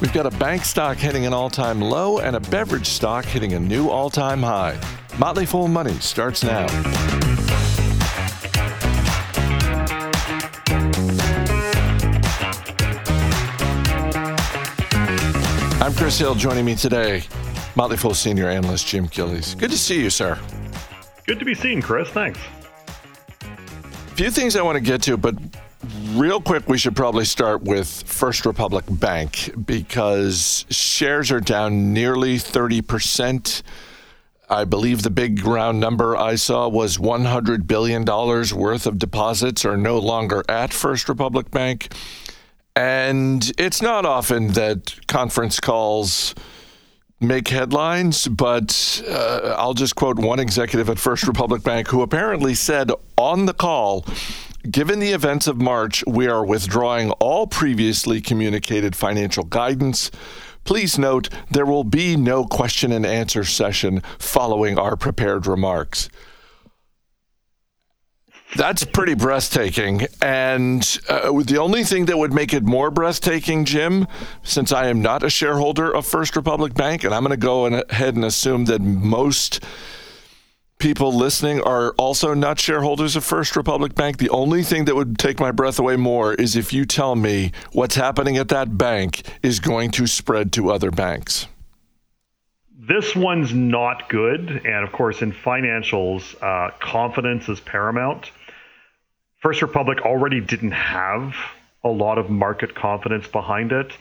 We've 0.00 0.12
got 0.12 0.26
a 0.26 0.36
bank 0.38 0.66
stock 0.66 0.98
hitting 0.98 1.24
an 1.24 1.32
all 1.32 1.48
time 1.48 1.80
low 1.80 2.18
and 2.18 2.36
a 2.36 2.40
beverage 2.40 2.86
stock 2.86 3.24
hitting 3.24 3.54
a 3.54 3.60
new 3.60 3.88
all 3.88 4.10
time 4.10 4.42
high. 4.42 4.78
Motley 5.18 5.46
Fool 5.46 5.68
Money 5.68 5.94
starts 5.94 6.44
now. 6.44 6.66
I'm 15.80 15.94
Chris 15.94 16.18
Hill. 16.18 16.34
Joining 16.34 16.66
me 16.66 16.74
today, 16.74 17.22
Motley 17.74 17.96
Fool 17.96 18.12
senior 18.12 18.48
analyst 18.48 18.86
Jim 18.86 19.06
Gillies. 19.06 19.54
Good 19.54 19.70
to 19.70 19.78
see 19.78 20.02
you, 20.02 20.10
sir. 20.10 20.38
Good 21.26 21.38
to 21.38 21.46
be 21.46 21.54
seen, 21.54 21.80
Chris. 21.80 22.10
Thanks. 22.10 22.38
Few 24.14 24.30
things 24.30 24.54
I 24.54 24.62
want 24.62 24.76
to 24.76 24.80
get 24.80 25.02
to, 25.02 25.16
but 25.16 25.34
real 26.12 26.40
quick, 26.40 26.68
we 26.68 26.78
should 26.78 26.94
probably 26.94 27.24
start 27.24 27.62
with 27.62 28.04
First 28.06 28.46
Republic 28.46 28.84
Bank 28.88 29.50
because 29.66 30.64
shares 30.70 31.32
are 31.32 31.40
down 31.40 31.92
nearly 31.92 32.36
30%. 32.36 33.62
I 34.48 34.64
believe 34.66 35.02
the 35.02 35.10
big 35.10 35.44
round 35.44 35.80
number 35.80 36.16
I 36.16 36.36
saw 36.36 36.68
was 36.68 36.96
$100 36.96 37.66
billion 37.66 38.04
worth 38.04 38.86
of 38.86 39.00
deposits 39.00 39.64
are 39.64 39.76
no 39.76 39.98
longer 39.98 40.44
at 40.48 40.72
First 40.72 41.08
Republic 41.08 41.50
Bank. 41.50 41.92
And 42.76 43.52
it's 43.58 43.82
not 43.82 44.06
often 44.06 44.52
that 44.52 45.08
conference 45.08 45.58
calls 45.58 46.36
make 47.26 47.48
headlines, 47.48 48.28
but 48.28 49.02
uh, 49.08 49.54
I'll 49.58 49.74
just 49.74 49.94
quote 49.96 50.18
one 50.18 50.40
executive 50.40 50.88
at 50.88 50.98
First 50.98 51.26
Republic 51.26 51.62
Bank 51.62 51.88
who 51.88 52.02
apparently 52.02 52.54
said 52.54 52.90
on 53.16 53.46
the 53.46 53.54
call, 53.54 54.04
Given 54.70 54.98
the 54.98 55.12
events 55.12 55.46
of 55.46 55.60
March, 55.60 56.02
we 56.06 56.26
are 56.26 56.44
withdrawing 56.44 57.10
all 57.12 57.46
previously 57.46 58.22
communicated 58.22 58.96
financial 58.96 59.44
guidance. 59.44 60.10
Please 60.64 60.98
note 60.98 61.28
there 61.50 61.66
will 61.66 61.84
be 61.84 62.16
no 62.16 62.46
question 62.46 62.90
and 62.90 63.04
answer 63.04 63.44
session 63.44 64.00
following 64.18 64.78
our 64.78 64.96
prepared 64.96 65.46
remarks. 65.46 66.08
That's 68.56 68.84
pretty 68.84 69.14
breathtaking. 69.14 70.06
And 70.22 70.98
uh, 71.08 71.32
the 71.42 71.58
only 71.58 71.82
thing 71.82 72.04
that 72.06 72.16
would 72.16 72.32
make 72.32 72.54
it 72.54 72.62
more 72.62 72.90
breathtaking, 72.90 73.64
Jim, 73.64 74.06
since 74.42 74.72
I 74.72 74.86
am 74.86 75.02
not 75.02 75.24
a 75.24 75.30
shareholder 75.30 75.94
of 75.94 76.06
First 76.06 76.36
Republic 76.36 76.74
Bank, 76.74 77.02
and 77.04 77.12
I'm 77.12 77.22
going 77.22 77.30
to 77.30 77.36
go 77.36 77.66
ahead 77.66 78.14
and 78.14 78.24
assume 78.24 78.66
that 78.66 78.80
most 78.80 79.64
people 80.78 81.12
listening 81.12 81.62
are 81.62 81.92
also 81.92 82.34
not 82.34 82.60
shareholders 82.60 83.16
of 83.16 83.24
First 83.24 83.56
Republic 83.56 83.94
Bank. 83.94 84.18
The 84.18 84.30
only 84.30 84.62
thing 84.62 84.84
that 84.84 84.94
would 84.94 85.18
take 85.18 85.40
my 85.40 85.50
breath 85.50 85.78
away 85.78 85.96
more 85.96 86.34
is 86.34 86.56
if 86.56 86.72
you 86.72 86.84
tell 86.84 87.16
me 87.16 87.52
what's 87.72 87.94
happening 87.94 88.36
at 88.36 88.48
that 88.48 88.78
bank 88.78 89.22
is 89.42 89.60
going 89.60 89.90
to 89.92 90.06
spread 90.06 90.52
to 90.52 90.70
other 90.70 90.90
banks. 90.90 91.48
This 92.86 93.16
one's 93.16 93.54
not 93.54 94.08
good. 94.10 94.60
And 94.64 94.84
of 94.84 94.92
course, 94.92 95.22
in 95.22 95.32
financials, 95.32 96.36
uh, 96.42 96.70
confidence 96.80 97.48
is 97.48 97.60
paramount. 97.60 98.30
First 99.44 99.60
Republic 99.60 100.00
already 100.00 100.40
didn't 100.40 100.70
have 100.70 101.36
a 101.84 101.90
lot 101.90 102.16
of 102.16 102.30
market 102.30 102.74
confidence 102.74 103.28
behind 103.28 103.72
it. 103.72 103.92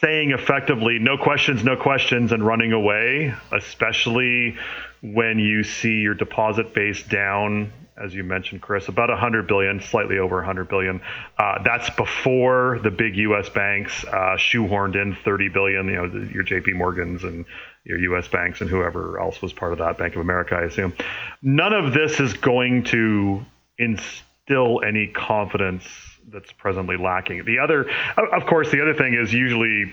Saying 0.00 0.30
effectively, 0.30 0.98
no 0.98 1.18
questions, 1.18 1.62
no 1.62 1.76
questions, 1.76 2.32
and 2.32 2.44
running 2.44 2.72
away, 2.72 3.34
especially 3.52 4.56
when 5.02 5.38
you 5.38 5.64
see 5.64 5.96
your 5.96 6.14
deposit 6.14 6.72
base 6.72 7.02
down, 7.02 7.74
as 8.02 8.14
you 8.14 8.24
mentioned, 8.24 8.62
Chris, 8.62 8.88
about 8.88 9.10
100 9.10 9.46
billion, 9.46 9.82
slightly 9.82 10.16
over 10.16 10.36
100 10.36 10.66
billion. 10.66 11.02
Uh, 11.36 11.62
that's 11.62 11.90
before 11.90 12.78
the 12.82 12.90
big 12.90 13.16
U.S. 13.16 13.50
banks 13.50 14.02
uh, 14.04 14.38
shoehorned 14.38 14.94
in 14.94 15.14
30 15.14 15.50
billion. 15.50 15.88
You 15.88 15.94
know, 15.96 16.28
your 16.32 16.42
J.P. 16.42 16.72
Morgans 16.72 17.22
and 17.22 17.44
your 17.84 17.98
U.S. 17.98 18.28
banks 18.28 18.62
and 18.62 18.70
whoever 18.70 19.20
else 19.20 19.42
was 19.42 19.52
part 19.52 19.72
of 19.72 19.78
that, 19.80 19.98
Bank 19.98 20.14
of 20.14 20.22
America, 20.22 20.54
I 20.54 20.62
assume. 20.62 20.94
None 21.42 21.74
of 21.74 21.92
this 21.92 22.18
is 22.18 22.32
going 22.32 22.84
to 22.84 23.44
instill 23.76 24.24
still 24.44 24.82
any 24.86 25.08
confidence 25.08 25.84
that's 26.32 26.52
presently 26.52 26.96
lacking. 26.96 27.44
The 27.44 27.58
other, 27.58 27.90
of 28.16 28.46
course, 28.46 28.70
the 28.70 28.82
other 28.82 28.94
thing 28.94 29.14
is 29.14 29.32
usually 29.32 29.92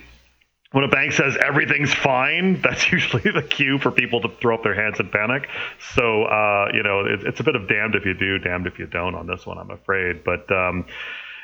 when 0.71 0.85
a 0.85 0.87
bank 0.87 1.11
says 1.11 1.37
everything's 1.43 1.93
fine, 1.93 2.61
that's 2.63 2.91
usually 2.91 3.31
the 3.31 3.43
cue 3.43 3.77
for 3.77 3.91
people 3.91 4.21
to 4.21 4.29
throw 4.41 4.55
up 4.55 4.63
their 4.63 4.75
hands 4.75 4.99
and 4.99 5.11
panic. 5.11 5.49
So, 5.95 6.23
uh, 6.23 6.69
you 6.73 6.83
know, 6.83 7.05
it, 7.05 7.23
it's 7.23 7.39
a 7.39 7.43
bit 7.43 7.55
of 7.55 7.67
damned 7.67 7.95
if 7.95 8.05
you 8.05 8.13
do, 8.13 8.39
damned 8.39 8.67
if 8.67 8.79
you 8.79 8.87
don't 8.87 9.15
on 9.15 9.27
this 9.27 9.45
one, 9.45 9.57
I'm 9.57 9.71
afraid. 9.71 10.23
But 10.23 10.51
um, 10.51 10.85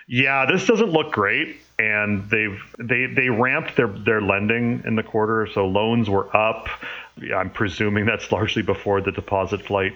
yeah, 0.07 0.45
this 0.45 0.65
doesn't 0.65 0.89
look 0.89 1.11
great. 1.11 1.57
And 1.79 2.27
they've 2.31 2.59
they 2.79 3.05
they 3.05 3.29
ramped 3.29 3.75
their 3.75 3.87
their 3.87 4.19
lending 4.19 4.81
in 4.87 4.95
the 4.95 5.03
quarter, 5.03 5.47
so 5.53 5.67
loans 5.67 6.09
were 6.09 6.35
up. 6.35 6.69
I'm 7.35 7.51
presuming 7.51 8.07
that's 8.07 8.31
largely 8.31 8.63
before 8.63 8.99
the 9.01 9.11
deposit 9.11 9.61
flight 9.61 9.93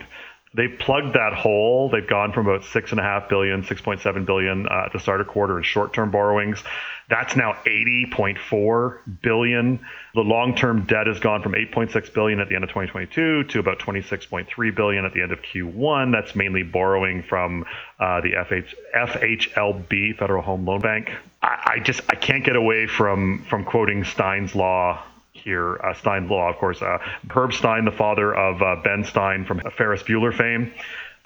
they've 0.54 0.78
plugged 0.80 1.14
that 1.14 1.34
hole. 1.34 1.90
They've 1.90 2.08
gone 2.08 2.34
from 2.34 2.48
about 2.48 2.66
six 2.66 2.92
and 2.92 3.00
a 3.00 3.04
half 3.04 3.30
billion, 3.30 3.64
6.7 3.64 4.26
billion 4.26 4.68
uh, 4.68 4.84
at 4.86 4.94
the 4.94 5.00
start 5.00 5.22
of 5.22 5.28
quarter 5.28 5.58
in 5.58 5.64
short-term 5.64 6.12
borrowings. 6.12 6.64
That's 7.10 7.36
now 7.36 7.58
80.4 7.66 9.22
billion. 9.22 9.80
The 10.14 10.22
long-term 10.22 10.86
debt 10.86 11.08
has 11.08 11.20
gone 11.20 11.42
from 11.42 11.54
8.6 11.54 12.14
billion 12.14 12.40
at 12.40 12.48
the 12.48 12.56
end 12.56 12.64
of 12.64 12.70
2022 12.70 13.46
to 13.46 13.60
about 13.60 13.80
26.3 13.80 14.76
billion 14.76 15.06
at 15.06 15.14
the 15.14 15.22
end 15.22 15.32
of 15.32 15.40
Q1. 15.42 16.12
That's 16.12 16.36
mainly 16.36 16.64
borrowing 16.64 17.24
from 17.24 17.66
uh, 18.00 18.22
the 18.22 18.32
FH, 18.32 18.74
FHLB, 18.96 20.18
Federal 20.18 20.42
Home 20.42 20.66
Loan 20.66 20.80
Bank. 20.80 21.12
I, 21.42 21.74
I 21.78 21.80
just 21.80 22.02
I 22.10 22.16
can't 22.16 22.46
get 22.46 22.56
away 22.56 22.88
from 22.88 23.44
from 23.50 23.66
quoting 23.66 24.04
Stein's 24.04 24.56
law 24.56 25.04
here. 25.44 25.78
Uh, 25.78 25.94
Stein's 25.94 26.30
Law, 26.30 26.50
of 26.50 26.58
course. 26.58 26.82
Uh, 26.82 26.98
Herb 27.30 27.54
Stein, 27.54 27.86
the 27.86 27.92
father 27.92 28.34
of 28.34 28.62
uh, 28.62 28.82
Ben 28.84 29.04
Stein 29.04 29.46
from 29.46 29.62
Ferris 29.78 30.04
Bueller 30.04 30.36
fame. 30.36 30.74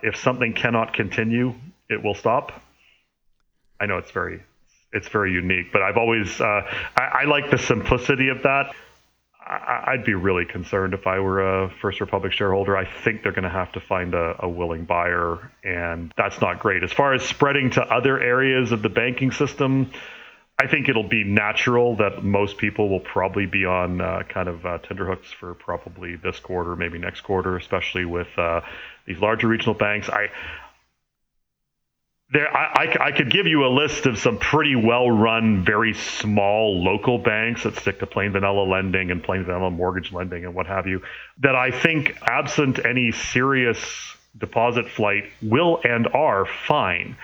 If 0.01 0.17
something 0.17 0.53
cannot 0.53 0.93
continue, 0.93 1.53
it 1.89 2.03
will 2.03 2.15
stop. 2.15 2.61
I 3.79 3.85
know 3.85 3.97
it's 3.97 4.11
very, 4.11 4.41
it's 4.93 5.07
very 5.09 5.31
unique, 5.31 5.71
but 5.71 5.81
I've 5.81 5.97
always, 5.97 6.39
uh, 6.39 6.61
I, 6.97 7.21
I, 7.21 7.23
like 7.25 7.51
the 7.51 7.57
simplicity 7.57 8.29
of 8.29 8.43
that. 8.43 8.73
I, 9.47 9.93
would 9.95 10.05
be 10.05 10.15
really 10.15 10.45
concerned 10.45 10.95
if 10.95 11.05
I 11.05 11.19
were 11.19 11.65
a 11.65 11.69
First 11.81 12.01
Republic 12.01 12.31
shareholder. 12.31 12.75
I 12.75 12.85
think 13.03 13.21
they're 13.21 13.31
going 13.31 13.43
to 13.43 13.49
have 13.49 13.71
to 13.73 13.79
find 13.79 14.15
a, 14.15 14.35
a 14.39 14.49
willing 14.49 14.85
buyer, 14.85 15.51
and 15.63 16.11
that's 16.17 16.41
not 16.41 16.59
great. 16.59 16.83
As 16.83 16.91
far 16.91 17.13
as 17.13 17.21
spreading 17.21 17.69
to 17.71 17.83
other 17.83 18.19
areas 18.19 18.71
of 18.71 18.81
the 18.81 18.89
banking 18.89 19.31
system, 19.31 19.91
I 20.57 20.67
think 20.67 20.87
it'll 20.87 21.07
be 21.07 21.25
natural 21.25 21.97
that 21.97 22.23
most 22.23 22.57
people 22.57 22.89
will 22.89 23.01
probably 23.01 23.45
be 23.45 23.65
on 23.65 23.99
uh, 23.99 24.23
kind 24.29 24.47
of 24.47 24.65
uh, 24.65 24.77
tenderhooks 24.79 25.25
for 25.25 25.53
probably 25.53 26.15
this 26.15 26.39
quarter, 26.39 26.75
maybe 26.77 26.97
next 26.97 27.21
quarter, 27.21 27.57
especially 27.57 28.05
with 28.05 28.27
uh, 28.37 28.61
these 29.05 29.19
larger 29.19 29.47
regional 29.47 29.73
banks. 29.73 30.07
I 30.09 30.29
there, 32.31 32.55
I, 32.55 32.83
I, 32.83 33.05
I, 33.07 33.11
could 33.11 33.29
give 33.29 33.45
you 33.45 33.65
a 33.65 33.69
list 33.69 34.07
of 34.07 34.17
some 34.17 34.39
pretty 34.39 34.75
well-run, 34.75 35.63
very 35.63 35.93
small 35.93 36.83
local 36.83 37.19
banks 37.19 37.63
that 37.63 37.75
stick 37.75 37.99
to 37.99 38.07
plain 38.07 38.31
vanilla 38.31 38.63
lending 38.63 39.11
and 39.11 39.23
plain 39.23 39.43
vanilla 39.43 39.69
mortgage 39.69 40.11
lending 40.11 40.43
and 40.43 40.55
what 40.55 40.65
have 40.65 40.87
you. 40.87 41.01
That 41.39 41.55
I 41.55 41.69
think, 41.69 42.17
absent 42.23 42.83
any 42.83 43.11
serious 43.11 43.79
deposit 44.35 44.89
flight, 44.89 45.25
will 45.41 45.79
and 45.83 46.07
are 46.07 46.45
fine. 46.45 47.15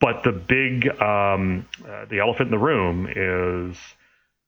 But 0.00 0.24
the 0.24 0.32
big, 0.32 0.88
um, 1.00 1.68
uh, 1.88 2.06
the 2.06 2.18
elephant 2.18 2.48
in 2.48 2.50
the 2.50 2.58
room 2.58 3.08
is 3.08 3.76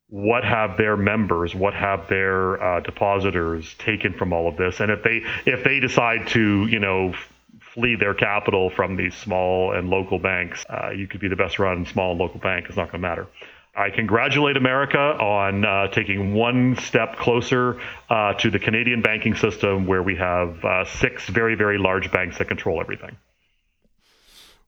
what 0.09 0.43
have 0.43 0.77
their 0.77 0.97
members, 0.97 1.55
what 1.55 1.75
have 1.75 2.09
their 2.09 2.61
uh, 2.63 2.81
depositors 2.81 3.75
taken 3.75 4.15
from 4.15 4.33
all 4.33 4.49
of 4.49 4.57
this, 4.57 4.81
and 4.81 4.91
if 4.91 5.03
they 5.03 5.23
if 5.47 5.63
they 5.65 5.81
decide 5.81 6.27
to, 6.29 6.67
you 6.67 6.81
know, 6.81 7.15
flee 7.61 7.95
their 7.95 8.15
capital 8.15 8.71
from 8.71 8.97
these 8.97 9.15
small 9.15 9.73
and 9.73 9.91
local 9.91 10.19
banks, 10.19 10.65
uh, 10.69 10.91
you 10.91 11.07
could 11.07 11.21
be 11.21 11.29
the 11.29 11.37
best 11.37 11.59
run 11.59 11.87
small 11.87 12.13
and 12.13 12.21
local 12.21 12.41
bank. 12.41 12.67
It's 12.69 12.77
not 12.77 12.91
going 12.91 13.03
to 13.03 13.09
matter. 13.09 13.27
I 13.77 13.91
congratulate 13.91 14.57
America 14.57 14.99
on 14.99 15.65
uh, 15.65 15.87
taking 15.89 16.35
one 16.35 16.77
step 16.77 17.17
closer 17.17 17.81
uh, 18.11 18.33
to 18.35 18.51
the 18.51 18.59
Canadian 18.59 19.03
banking 19.03 19.37
system, 19.37 19.87
where 19.87 20.03
we 20.03 20.17
have 20.17 20.65
uh, 20.65 20.85
six 20.85 21.29
very, 21.29 21.55
very 21.55 21.79
large 21.79 22.11
banks 22.11 22.39
that 22.39 22.49
control 22.49 22.81
everything. 22.81 23.17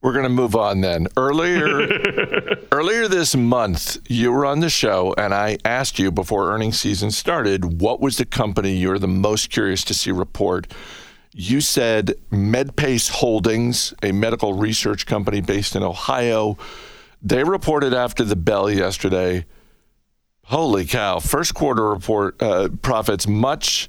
We're 0.03 0.13
going 0.13 0.25
to 0.25 0.31
move 0.31 0.57
on 0.57 0.81
then. 0.81 1.09
Earlier, 1.17 1.87
earlier 2.73 3.07
this 3.07 3.37
month, 3.37 3.99
you 4.09 4.33
were 4.33 4.47
on 4.47 4.61
the 4.61 4.71
show, 4.71 5.15
and 5.19 5.35
I 5.35 5.59
asked 5.65 5.99
you 5.99 6.11
before 6.11 6.53
earnings 6.53 6.81
season 6.81 7.11
started, 7.11 7.83
what 7.83 8.01
was 8.01 8.17
the 8.17 8.25
company 8.25 8.73
you're 8.73 8.99
the 8.99 9.07
most 9.07 9.51
curious 9.51 9.85
to 9.85 9.95
see 9.95 10.11
report? 10.11 10.73
You 11.33 11.61
said 11.61 12.15
Medpace 12.31 13.11
Holdings, 13.11 13.93
a 14.03 14.13
medical 14.13 14.55
research 14.55 15.05
company 15.05 15.43
based 15.43 15.77
in 15.77 15.83
Ohio. 15.83 16.57
They 17.23 17.45
reported 17.45 17.93
after 17.93 18.25
the 18.25 18.37
bell 18.37 18.71
yesterday. 18.71 19.45
Holy 20.47 20.87
cow! 20.87 21.21
First 21.21 21.55
quarter 21.55 21.89
report 21.89 22.43
uh, 22.43 22.71
profits 22.83 23.29
much 23.29 23.89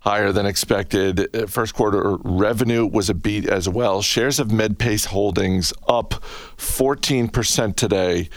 higher 0.00 0.32
than 0.32 0.46
expected. 0.46 1.34
Uh, 1.34 1.46
first 1.46 1.74
quarter 1.74 2.16
revenue 2.24 2.86
was 2.86 3.08
a 3.10 3.14
beat 3.14 3.48
as 3.48 3.68
well. 3.68 4.02
Shares 4.02 4.40
of 4.40 4.48
Medpace 4.48 5.06
Holdings 5.06 5.72
up 5.88 6.14
14% 6.56 7.76
today. 7.76 8.28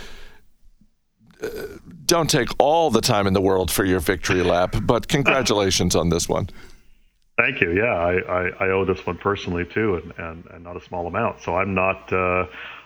Uh, 1.42 1.48
don't 2.06 2.30
take 2.30 2.50
all 2.60 2.90
the 2.90 3.02
time 3.02 3.28
in 3.28 3.34
the 3.34 3.42
world 3.42 3.72
for 3.72 3.86
your 3.86 4.00
victory 4.00 4.44
lap, 4.44 4.76
but 4.84 5.08
congratulations 5.08 5.96
on 5.96 6.10
this 6.10 6.30
one. 6.30 6.50
Thank 7.38 7.62
you. 7.62 7.72
Yeah, 7.72 7.96
I, 7.96 8.14
I, 8.20 8.50
I, 8.60 8.70
owe 8.70 8.86
this 8.86 9.04
one 9.08 9.18
personally 9.18 9.66
too, 9.66 9.96
and, 9.96 10.14
and, 10.18 10.46
and 10.52 10.64
not 10.64 10.78
a 10.78 10.82
small 10.82 11.08
amount. 11.08 11.42
So 11.42 11.56
I'm 11.56 11.74
not. 11.74 12.14
Uh, 12.14 12.46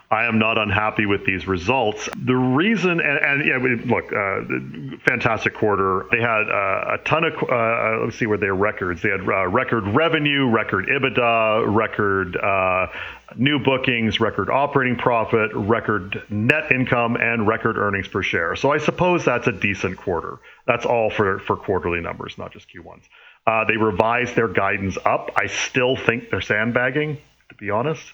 I 0.10 0.24
am 0.26 0.40
not 0.40 0.58
unhappy 0.58 1.06
with 1.06 1.26
these 1.26 1.48
results. 1.48 2.08
The 2.16 2.36
reason, 2.36 3.02
and, 3.02 3.02
and 3.02 3.46
yeah, 3.46 3.94
look, 3.94 4.06
uh, 4.14 5.00
fantastic 5.06 5.54
quarter. 5.54 6.06
They 6.12 6.22
had 6.22 6.50
uh, 6.50 6.96
a 6.96 6.98
ton 7.04 7.26
of, 7.26 7.34
uh, 7.44 7.46
uh 7.48 8.00
let's 8.06 8.18
see 8.18 8.26
where 8.26 8.38
their 8.38 8.56
records. 8.56 9.02
They 9.02 9.10
had 9.10 9.28
uh, 9.28 9.48
record 9.48 9.86
revenue, 9.88 10.48
record 10.48 10.88
EBITDA, 10.88 11.76
record 11.76 12.38
uh, 12.38 12.88
new 13.36 13.60
bookings, 13.60 14.22
record 14.22 14.50
operating 14.50 14.96
profit, 14.96 15.52
record 15.54 16.24
net 16.30 16.72
income, 16.72 17.18
and 17.18 17.46
record 17.46 17.78
earnings 17.78 18.08
per 18.08 18.24
share. 18.24 18.56
So 18.56 18.72
I 18.72 18.78
suppose 18.78 19.26
that's 19.26 19.48
a 19.48 19.52
decent 19.52 19.98
quarter. 19.98 20.40
That's 20.66 20.86
all 20.86 21.10
for, 21.10 21.40
for 21.40 21.58
quarterly 21.58 22.00
numbers, 22.00 22.38
not 22.38 22.54
just 22.54 22.68
Q1s. 22.70 23.68
they 23.68 23.76
revised 23.76 24.38
their 24.38 24.48
guidance 24.48 24.98
up. 25.04 25.32
I 25.36 25.48
still 25.48 25.98
think 25.98 26.30
they're 26.30 26.40
sandbagging, 26.40 27.18
to 27.50 27.56
be 27.56 27.72
honest. 27.72 28.06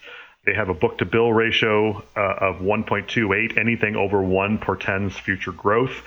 They 0.46 0.54
have 0.54 0.68
a 0.68 0.74
book 0.74 0.98
to 0.98 1.06
bill 1.06 1.32
ratio 1.32 2.02
uh, 2.16 2.20
of 2.20 2.56
1.28. 2.56 3.58
Anything 3.58 3.96
over 3.96 4.22
one 4.22 4.58
portends 4.58 5.16
future 5.16 5.52
growth. 5.52 6.02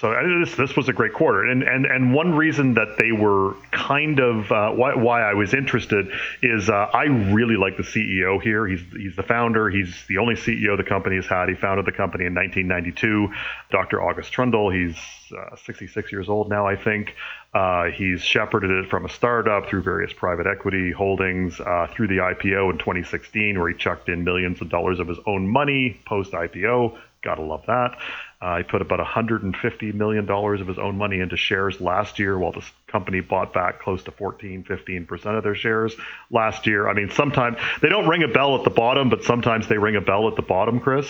So 0.00 0.14
this 0.44 0.54
this 0.54 0.76
was 0.76 0.88
a 0.88 0.92
great 0.92 1.12
quarter, 1.12 1.44
and 1.44 1.64
and 1.64 1.84
and 1.84 2.14
one 2.14 2.34
reason 2.34 2.74
that 2.74 2.98
they 2.98 3.10
were 3.10 3.54
kind 3.72 4.20
of 4.20 4.52
uh, 4.52 4.70
why 4.70 4.94
why 4.94 5.22
I 5.22 5.34
was 5.34 5.54
interested 5.54 6.12
is 6.40 6.70
uh, 6.70 6.72
I 6.72 7.04
really 7.04 7.56
like 7.56 7.76
the 7.76 7.82
CEO 7.82 8.40
here. 8.40 8.66
He's 8.68 8.82
he's 8.92 9.16
the 9.16 9.24
founder. 9.24 9.68
He's 9.68 9.92
the 10.08 10.18
only 10.18 10.34
CEO 10.34 10.76
the 10.76 10.84
company 10.84 11.16
has 11.16 11.26
had. 11.26 11.48
He 11.48 11.56
founded 11.56 11.84
the 11.84 11.92
company 11.92 12.26
in 12.26 12.34
1992. 12.34 13.28
Dr. 13.72 14.00
August 14.00 14.32
Troendle. 14.32 14.72
He's 14.72 14.96
uh, 15.36 15.56
66 15.56 16.12
years 16.12 16.28
old 16.28 16.48
now, 16.48 16.66
I 16.66 16.76
think. 16.76 17.16
Uh, 17.52 17.86
he's 17.86 18.22
shepherded 18.22 18.70
it 18.70 18.90
from 18.90 19.04
a 19.04 19.08
startup 19.08 19.68
through 19.68 19.82
various 19.82 20.12
private 20.12 20.46
equity 20.46 20.92
holdings 20.92 21.58
uh, 21.60 21.88
through 21.92 22.06
the 22.06 22.18
IPO 22.18 22.70
in 22.70 22.78
2016, 22.78 23.58
where 23.58 23.68
he 23.68 23.76
chucked 23.76 24.08
in 24.08 24.22
millions 24.22 24.60
of 24.60 24.68
dollars 24.68 25.00
of 25.00 25.08
his 25.08 25.18
own 25.26 25.48
money 25.48 26.00
post 26.06 26.32
IPO. 26.32 26.96
Gotta 27.22 27.42
love 27.42 27.64
that. 27.66 27.98
Uh, 28.40 28.58
he 28.58 28.62
put 28.62 28.80
about 28.80 29.00
150 29.00 29.92
million 29.92 30.24
dollars 30.24 30.60
of 30.60 30.68
his 30.68 30.78
own 30.78 30.96
money 30.96 31.18
into 31.18 31.36
shares 31.36 31.80
last 31.80 32.20
year, 32.20 32.38
while 32.38 32.52
the 32.52 32.64
company 32.86 33.20
bought 33.20 33.52
back 33.52 33.80
close 33.80 34.02
to 34.04 34.12
14, 34.12 34.62
15 34.62 35.06
percent 35.06 35.34
of 35.34 35.42
their 35.42 35.56
shares 35.56 35.96
last 36.30 36.66
year. 36.66 36.88
I 36.88 36.94
mean, 36.94 37.10
sometimes 37.10 37.58
they 37.82 37.88
don't 37.88 38.06
ring 38.06 38.22
a 38.22 38.28
bell 38.28 38.56
at 38.56 38.62
the 38.62 38.70
bottom, 38.70 39.10
but 39.10 39.24
sometimes 39.24 39.66
they 39.66 39.76
ring 39.76 39.96
a 39.96 40.00
bell 40.00 40.28
at 40.28 40.36
the 40.36 40.42
bottom, 40.42 40.78
Chris. 40.78 41.08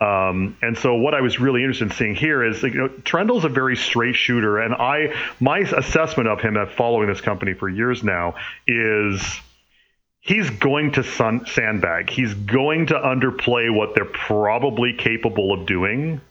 Um, 0.00 0.56
and 0.62 0.76
so 0.78 0.94
what 0.94 1.14
I 1.14 1.20
was 1.20 1.38
really 1.38 1.60
interested 1.60 1.84
in 1.84 1.90
seeing 1.92 2.14
here 2.16 2.42
is, 2.42 2.62
you 2.62 2.70
know, 2.70 2.88
Troendle's 2.88 3.44
a 3.44 3.50
very 3.50 3.76
straight 3.76 4.16
shooter, 4.16 4.58
and 4.58 4.74
I 4.74 5.14
my 5.40 5.58
assessment 5.58 6.28
of 6.28 6.40
him, 6.40 6.56
at 6.56 6.72
following 6.72 7.08
this 7.08 7.20
company 7.20 7.52
for 7.52 7.68
years 7.68 8.02
now, 8.02 8.36
is 8.66 9.22
he's 10.20 10.48
going 10.48 10.92
to 10.92 11.04
sun, 11.04 11.44
sandbag. 11.46 12.08
He's 12.08 12.32
going 12.32 12.86
to 12.86 12.94
underplay 12.94 13.72
what 13.72 13.94
they're 13.94 14.06
probably 14.06 14.94
capable 14.94 15.52
of 15.52 15.66
doing 15.66 16.22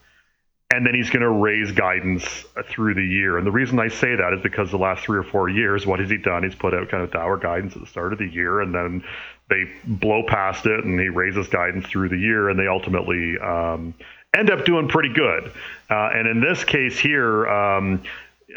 and 0.73 0.85
then 0.85 0.93
he's 0.93 1.09
going 1.09 1.21
to 1.21 1.29
raise 1.29 1.71
guidance 1.71 2.45
through 2.69 2.93
the 2.93 3.03
year. 3.03 3.37
And 3.37 3.45
the 3.45 3.51
reason 3.51 3.79
I 3.79 3.89
say 3.89 4.15
that 4.15 4.33
is 4.33 4.41
because 4.41 4.71
the 4.71 4.77
last 4.77 5.03
three 5.03 5.19
or 5.19 5.23
four 5.23 5.49
years, 5.49 5.85
what 5.85 5.99
has 5.99 6.09
he 6.09 6.17
done? 6.17 6.43
He's 6.43 6.55
put 6.55 6.73
out 6.73 6.89
kind 6.89 7.03
of 7.03 7.11
dour 7.11 7.37
guidance 7.37 7.75
at 7.75 7.81
the 7.81 7.87
start 7.87 8.13
of 8.13 8.19
the 8.19 8.27
year, 8.27 8.61
and 8.61 8.73
then 8.73 9.03
they 9.49 9.69
blow 9.85 10.23
past 10.25 10.65
it, 10.65 10.85
and 10.85 10.97
he 10.99 11.09
raises 11.09 11.49
guidance 11.49 11.85
through 11.87 12.09
the 12.09 12.17
year, 12.17 12.49
and 12.49 12.57
they 12.57 12.67
ultimately 12.67 13.37
um, 13.39 13.93
end 14.33 14.49
up 14.49 14.63
doing 14.63 14.87
pretty 14.87 15.13
good. 15.13 15.51
Uh, 15.89 16.09
and 16.13 16.27
in 16.27 16.39
this 16.39 16.63
case 16.63 16.97
here, 16.97 17.47
um, 17.47 18.01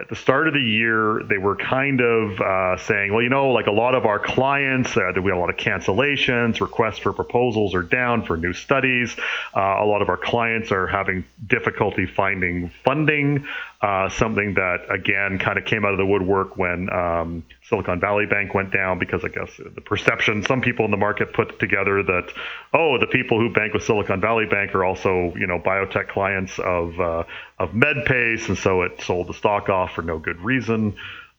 at 0.01 0.09
the 0.09 0.17
start 0.17 0.49
of 0.49 0.55
the 0.55 0.61
year, 0.61 1.23
they 1.29 1.39
were 1.39 1.57
kind 1.57 2.01
of 2.01 2.41
uh, 2.41 2.77
saying, 2.79 3.13
well, 3.13 3.23
you 3.23 3.29
know, 3.29 3.51
like 3.51 3.67
a 3.67 3.73
lot 3.73 3.95
of 3.95 4.07
our 4.07 4.19
clients, 4.19 4.97
uh, 4.97 5.13
we 5.17 5.31
have 5.31 5.39
a 5.39 5.41
lot 5.41 5.51
of 5.51 5.57
cancellations, 5.57 6.61
requests 6.61 6.99
for 6.99 7.13
proposals 7.13 7.75
are 7.75 7.83
down 7.83 8.25
for 8.25 8.37
new 8.37 8.53
studies. 8.53 9.17
Uh, 9.55 9.61
a 9.61 9.87
lot 9.87 10.03
of 10.03 10.09
our 10.09 10.17
clients 10.17 10.73
are 10.73 10.87
having 10.87 11.25
difficulty 11.47 12.07
finding 12.07 12.71
funding. 12.85 13.47
Uh, 13.81 14.09
something 14.09 14.55
that 14.55 14.87
again 14.89 15.39
kind 15.39 15.59
of 15.59 15.65
came 15.65 15.85
out 15.85 15.93
of 15.93 15.99
the 15.99 16.07
woodwork 16.07 16.57
when 16.57 16.89
um, 16.91 17.45
Silicon 17.75 17.99
Valley 17.99 18.27
Bank 18.27 18.55
went 18.55 18.73
down 18.73 19.01
because 19.01 19.25
I 19.25 19.29
guess 19.29 19.51
the 19.57 19.81
perception 19.81 20.45
some 20.45 20.61
people 20.61 20.85
in 20.85 20.93
the 20.93 20.97
market 20.97 21.33
put 21.33 21.59
together 21.59 22.05
that 22.05 22.33
oh 22.73 22.99
the 23.01 23.09
people 23.09 23.41
who 23.41 23.53
bank 23.53 23.75
with 23.75 23.83
Silicon 23.83 24.21
Valley 24.21 24.47
Bank 24.47 24.77
are 24.77 24.85
also 24.85 25.35
you 25.35 25.49
know 25.49 25.59
biotech 25.59 26.09
clients 26.09 26.57
of 26.61 27.01
uh, 27.01 27.25
of 27.59 27.71
Medpace 27.71 28.49
and 28.49 28.57
so 28.57 28.83
it 28.83 29.03
sold 29.03 29.27
the 29.27 29.35
stock 29.35 29.69
off 29.69 29.93
for 29.93 30.03
no 30.03 30.21
good 30.21 30.41
reason. 30.41 30.95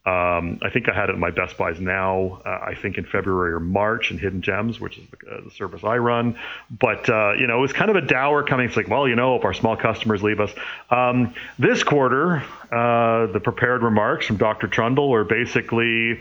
Um, 0.05 0.59
I 0.61 0.69
think 0.69 0.87
I 0.87 0.93
had 0.93 1.09
it 1.09 1.13
in 1.13 1.19
my 1.19 1.31
Best 1.31 1.57
Buys 1.57 1.79
now. 1.79 2.41
Uh, 2.45 2.49
I 2.49 2.75
think 2.79 2.99
in 2.99 3.05
February 3.05 3.53
or 3.53 3.59
March 3.59 4.11
in 4.11 4.19
Hidden 4.19 4.43
Gems, 4.43 4.79
which 4.79 4.99
is 4.99 5.03
the, 5.09 5.17
uh, 5.27 5.43
the 5.45 5.51
service 5.51 5.83
I 5.83 5.97
run. 5.97 6.37
But 6.69 7.09
uh, 7.09 7.33
you 7.33 7.47
know, 7.47 7.57
it 7.57 7.61
was 7.61 7.73
kind 7.73 7.89
of 7.89 7.95
a 7.95 8.01
dour 8.01 8.43
coming. 8.43 8.67
It's 8.67 8.77
like, 8.77 8.87
well, 8.87 9.07
you 9.07 9.15
know, 9.15 9.35
if 9.35 9.43
our 9.43 9.53
small 9.53 9.75
customers 9.75 10.21
leave 10.21 10.39
us, 10.39 10.51
um, 10.91 11.33
this 11.57 11.83
quarter, 11.83 12.43
uh, 12.71 13.27
the 13.27 13.39
prepared 13.43 13.81
remarks 13.81 14.27
from 14.27 14.37
Dr. 14.37 14.67
Troendle 14.67 15.09
were 15.09 15.23
basically, 15.23 16.19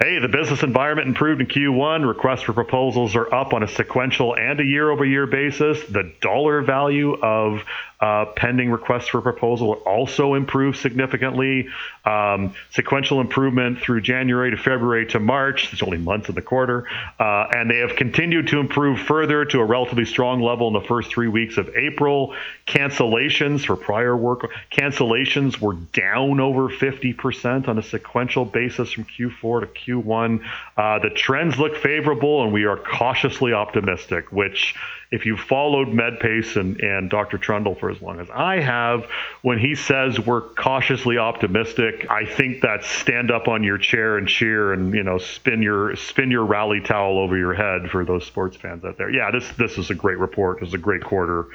hey, 0.00 0.18
the 0.18 0.28
business 0.28 0.62
environment 0.62 1.08
improved 1.08 1.42
in 1.42 1.46
Q1. 1.46 2.06
Requests 2.06 2.42
for 2.42 2.54
proposals 2.54 3.16
are 3.16 3.32
up 3.34 3.52
on 3.52 3.62
a 3.62 3.68
sequential 3.68 4.34
and 4.34 4.60
a 4.60 4.64
year-over-year 4.64 5.26
basis. 5.26 5.82
The 5.88 6.12
dollar 6.20 6.62
value 6.62 7.14
of 7.14 7.62
uh, 8.00 8.26
pending 8.36 8.70
requests 8.70 9.08
for 9.08 9.20
proposal 9.20 9.72
also 9.86 10.34
improved 10.34 10.78
significantly. 10.78 11.68
Um, 12.04 12.54
sequential 12.70 13.20
improvement 13.20 13.80
through 13.80 14.02
January 14.02 14.50
to 14.50 14.56
February 14.56 15.06
to 15.06 15.18
March. 15.18 15.70
There's 15.70 15.82
only 15.82 15.98
months 15.98 16.28
in 16.28 16.34
the 16.34 16.42
quarter, 16.42 16.86
uh, 17.18 17.46
and 17.52 17.70
they 17.70 17.78
have 17.78 17.96
continued 17.96 18.48
to 18.48 18.60
improve 18.60 19.00
further 19.00 19.44
to 19.46 19.60
a 19.60 19.64
relatively 19.64 20.04
strong 20.04 20.42
level 20.42 20.68
in 20.68 20.74
the 20.74 20.86
first 20.86 21.10
three 21.10 21.28
weeks 21.28 21.56
of 21.56 21.74
April. 21.74 22.34
Cancellations 22.66 23.64
for 23.64 23.76
prior 23.76 24.16
work 24.16 24.50
cancellations 24.70 25.60
were 25.60 25.74
down 25.92 26.38
over 26.40 26.68
50% 26.68 27.68
on 27.68 27.78
a 27.78 27.82
sequential 27.82 28.44
basis 28.44 28.92
from 28.92 29.04
Q4 29.04 29.60
to 29.60 29.66
Q1. 29.66 30.44
Uh, 30.76 30.98
the 30.98 31.10
trends 31.10 31.58
look 31.58 31.76
favorable, 31.76 32.44
and 32.44 32.52
we 32.52 32.64
are 32.64 32.76
cautiously 32.76 33.52
optimistic, 33.52 34.30
which 34.32 34.74
if 35.10 35.24
you've 35.24 35.40
followed 35.40 35.88
Medpace 35.88 36.56
and, 36.56 36.80
and 36.80 37.08
Dr. 37.08 37.38
Troendle 37.38 37.78
for 37.78 37.90
as 37.90 38.00
long 38.02 38.20
as 38.20 38.28
I 38.30 38.60
have, 38.60 39.06
when 39.42 39.58
he 39.58 39.74
says 39.74 40.18
we're 40.18 40.40
cautiously 40.40 41.18
optimistic, 41.18 42.06
I 42.10 42.24
think 42.24 42.60
that's 42.60 42.86
stand 42.86 43.30
up 43.30 43.48
on 43.48 43.62
your 43.62 43.78
chair 43.78 44.16
and 44.18 44.28
cheer 44.28 44.72
and 44.72 44.92
you 44.94 45.02
know 45.02 45.18
spin 45.18 45.62
your 45.62 45.94
spin 45.96 46.30
your 46.30 46.44
rally 46.44 46.80
towel 46.80 47.18
over 47.18 47.36
your 47.36 47.54
head 47.54 47.90
for 47.90 48.04
those 48.04 48.26
sports 48.26 48.56
fans 48.56 48.84
out 48.84 48.98
there. 48.98 49.10
Yeah, 49.10 49.30
this 49.30 49.48
this 49.52 49.78
is 49.78 49.90
a 49.90 49.94
great 49.94 50.18
report. 50.18 50.62
Is 50.62 50.74
a 50.74 50.78
great 50.78 51.04
quarter. 51.04 51.46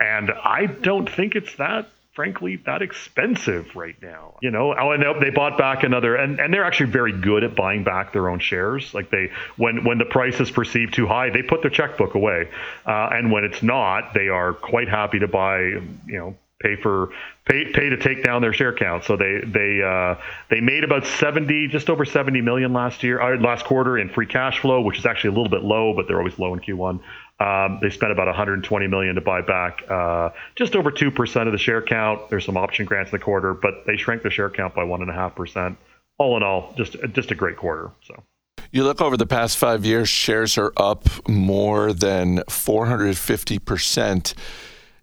And 0.00 0.30
I 0.30 0.66
don't 0.66 1.08
think 1.08 1.36
it's 1.36 1.54
that 1.56 1.88
frankly 2.14 2.56
that 2.66 2.82
expensive 2.82 3.74
right 3.74 3.96
now. 4.02 4.34
You 4.42 4.50
know, 4.50 4.74
oh, 4.78 4.92
and 4.92 5.02
they 5.22 5.30
bought 5.30 5.58
back 5.58 5.82
another, 5.82 6.16
and, 6.16 6.38
and 6.40 6.52
they're 6.52 6.64
actually 6.64 6.90
very 6.90 7.12
good 7.12 7.44
at 7.44 7.56
buying 7.56 7.84
back 7.84 8.12
their 8.12 8.28
own 8.28 8.38
shares. 8.38 8.92
Like 8.94 9.10
they, 9.10 9.30
when 9.56 9.84
when 9.84 9.98
the 9.98 10.04
price 10.04 10.40
is 10.40 10.50
perceived 10.50 10.94
too 10.94 11.06
high, 11.06 11.30
they 11.30 11.42
put 11.42 11.62
their 11.62 11.70
checkbook 11.70 12.14
away, 12.14 12.48
uh, 12.86 13.08
and 13.12 13.32
when 13.32 13.44
it's 13.44 13.62
not, 13.62 14.14
they 14.14 14.28
are 14.28 14.52
quite 14.52 14.88
happy 14.88 15.18
to 15.20 15.28
buy. 15.28 15.60
You 15.60 15.92
know, 16.06 16.36
pay 16.62 16.76
for 16.76 17.10
pay 17.44 17.72
pay 17.72 17.88
to 17.88 17.96
take 17.96 18.22
down 18.22 18.40
their 18.40 18.52
share 18.52 18.72
count. 18.72 19.04
So 19.04 19.16
they 19.16 19.40
they 19.44 19.82
uh, 19.82 20.20
they 20.50 20.60
made 20.60 20.84
about 20.84 21.06
seventy, 21.06 21.68
just 21.68 21.90
over 21.90 22.04
seventy 22.04 22.40
million 22.40 22.72
last 22.72 23.02
year, 23.02 23.20
uh, 23.20 23.38
last 23.40 23.64
quarter 23.64 23.98
in 23.98 24.08
free 24.08 24.26
cash 24.26 24.60
flow, 24.60 24.80
which 24.80 24.98
is 24.98 25.06
actually 25.06 25.28
a 25.28 25.32
little 25.32 25.50
bit 25.50 25.62
low, 25.62 25.94
but 25.94 26.06
they're 26.08 26.18
always 26.18 26.38
low 26.38 26.54
in 26.54 26.60
Q1. 26.60 27.00
Um, 27.42 27.80
they 27.82 27.90
spent 27.90 28.12
about 28.12 28.28
120 28.28 28.86
million 28.86 29.16
to 29.16 29.20
buy 29.20 29.40
back 29.40 29.82
uh, 29.90 30.30
just 30.54 30.76
over 30.76 30.92
two 30.92 31.10
percent 31.10 31.48
of 31.48 31.52
the 31.52 31.58
share 31.58 31.82
count. 31.82 32.30
There's 32.30 32.44
some 32.44 32.56
option 32.56 32.86
grants 32.86 33.10
in 33.10 33.18
the 33.18 33.24
quarter, 33.24 33.52
but 33.52 33.84
they 33.84 33.96
shrank 33.96 34.22
the 34.22 34.30
share 34.30 34.48
count 34.48 34.76
by 34.76 34.84
one 34.84 35.00
and 35.00 35.10
a 35.10 35.14
half 35.14 35.34
percent. 35.34 35.76
All 36.18 36.36
in 36.36 36.44
all, 36.44 36.72
just 36.76 36.96
just 37.12 37.32
a 37.32 37.34
great 37.34 37.56
quarter. 37.56 37.90
So. 38.04 38.22
You 38.70 38.84
look 38.84 39.00
over 39.00 39.16
the 39.16 39.26
past 39.26 39.58
five 39.58 39.84
years, 39.84 40.08
shares 40.08 40.56
are 40.56 40.72
up 40.76 41.08
more 41.28 41.92
than 41.92 42.44
450 42.48 43.58
percent. 43.58 44.34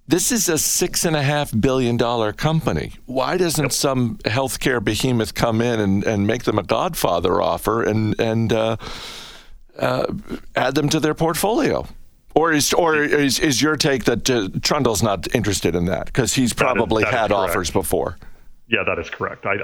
This 0.08 0.32
is 0.32 0.48
a 0.48 0.58
six 0.58 1.04
and 1.04 1.18
a 1.18 1.22
half 1.22 1.52
billion 1.60 1.98
dollar 1.98 2.32
company. 2.32 2.94
Why 3.06 3.36
doesn't 3.36 3.66
yep. 3.66 3.72
some 3.74 4.18
healthcare 4.20 4.82
behemoth 4.82 5.34
come 5.34 5.62
in 5.62 5.82
and, 5.82 6.06
and 6.06 6.26
make 6.26 6.44
them 6.44 6.58
a 6.58 6.64
Godfather 6.64 7.42
offer 7.42 7.84
and 7.84 8.18
and 8.18 8.54
uh, 8.54 8.78
uh, 9.78 10.06
add 10.56 10.76
them 10.76 10.88
to 10.88 11.02
their 11.02 11.14
portfolio? 11.14 11.86
Or 12.40 12.54
is 12.54 12.72
or 12.72 12.96
is, 12.96 13.38
is 13.38 13.62
your 13.62 13.76
take 13.76 14.06
that 14.06 14.30
uh, 14.30 14.48
Troendle's 14.62 15.04
not 15.04 15.28
interested 15.36 15.76
in 15.76 15.88
that 15.88 16.06
because 16.06 16.34
he's 16.34 16.54
probably 16.54 17.04
that 17.04 17.10
is, 17.10 17.14
that 17.14 17.20
had 17.20 17.32
offers 17.34 17.70
before? 17.70 18.18
Yeah, 18.70 18.84
that 18.86 18.98
is 18.98 19.10
correct. 19.10 19.46
I, 19.46 19.56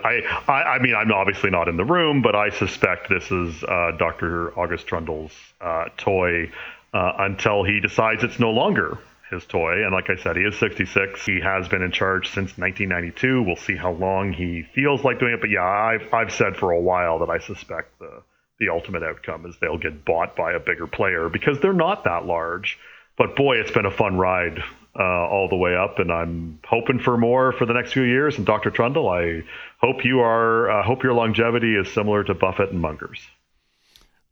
I, 0.50 0.52
I 0.52 0.80
mean, 0.80 0.94
I'm 0.94 1.10
obviously 1.10 1.52
not 1.52 1.70
in 1.70 1.78
the 1.78 1.86
room, 1.86 2.22
but 2.22 2.36
I 2.36 2.50
suspect 2.50 3.08
this 3.08 3.32
is 3.32 3.64
uh, 3.64 3.92
Dr. 3.98 4.52
August 4.60 4.88
Troendle's 4.88 5.32
uh, 5.62 5.86
toy 5.96 6.52
uh, 6.94 7.14
until 7.20 7.64
he 7.64 7.80
decides 7.80 8.26
it's 8.26 8.40
no 8.40 8.52
longer 8.52 8.98
his 9.32 9.46
toy. 9.46 9.86
And 9.86 9.94
like 9.94 10.10
I 10.10 10.18
said, 10.18 10.36
he 10.36 10.44
is 10.44 10.60
66. 10.60 11.26
He 11.26 11.40
has 11.40 11.70
been 11.70 11.82
in 11.82 11.94
charge 11.94 12.28
since 12.28 12.58
1992. 12.58 13.42
We'll 13.42 13.56
see 13.56 13.78
how 13.78 13.94
long 13.94 14.34
he 14.34 14.64
feels 14.74 15.02
like 15.02 15.18
doing 15.20 15.34
it. 15.36 15.40
But 15.40 15.50
yeah, 15.50 15.64
I've, 15.64 16.14
I've 16.14 16.34
said 16.34 16.58
for 16.58 16.72
a 16.72 16.82
while 16.82 17.20
that 17.20 17.30
I 17.30 17.40
suspect 17.40 17.98
the, 18.00 18.22
the 18.60 18.70
ultimate 18.70 19.04
outcome 19.04 19.46
is 19.46 19.56
they'll 19.60 19.78
get 19.78 20.06
bought 20.06 20.36
by 20.36 20.54
a 20.54 20.60
bigger 20.60 20.88
player 20.88 21.30
because 21.30 21.60
they're 21.60 21.74
not 21.74 22.04
that 22.06 22.26
large. 22.26 22.78
But 23.18 23.36
boy, 23.36 23.58
it's 23.58 23.72
been 23.72 23.86
a 23.86 23.92
fun 23.92 24.18
ride 24.18 24.62
uh, 24.98 25.04
all 25.04 25.48
the 25.50 25.56
way 25.56 25.76
up, 25.76 26.00
and 26.00 26.12
I'm 26.12 26.60
hoping 26.66 27.00
for 27.00 27.18
more 27.18 27.52
for 27.52 27.66
the 27.66 27.74
next 27.74 27.94
few 27.94 28.04
years. 28.04 28.38
And 28.38 28.46
Dr. 28.46 28.72
Troendle, 28.72 29.10
I 29.10 29.46
hope 29.80 30.06
you 30.06 30.20
are 30.20 30.70
uh, 30.70 30.84
hope 30.84 31.04
your 31.04 31.14
longevity 31.14 31.76
is 31.76 31.92
similar 31.92 32.24
to 32.24 32.34
Buffett 32.34 32.72
and 32.72 32.82
Munger's. 32.82 33.22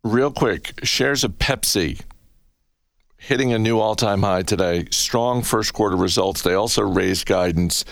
Real 0.03 0.32
quick, 0.32 0.80
shares 0.84 1.24
of 1.24 1.34
Pepsi 1.34 2.01
hitting 3.18 3.53
a 3.53 3.60
new 3.60 3.80
all-time 3.80 4.22
high 4.22 4.44
today. 4.44 4.86
Strong 4.92 5.44
first 5.44 5.74
quarter 5.74 5.96
results. 5.96 6.42
They 6.42 6.53
also 6.53 6.82
raised 6.82 7.25
guidance. 7.25 7.86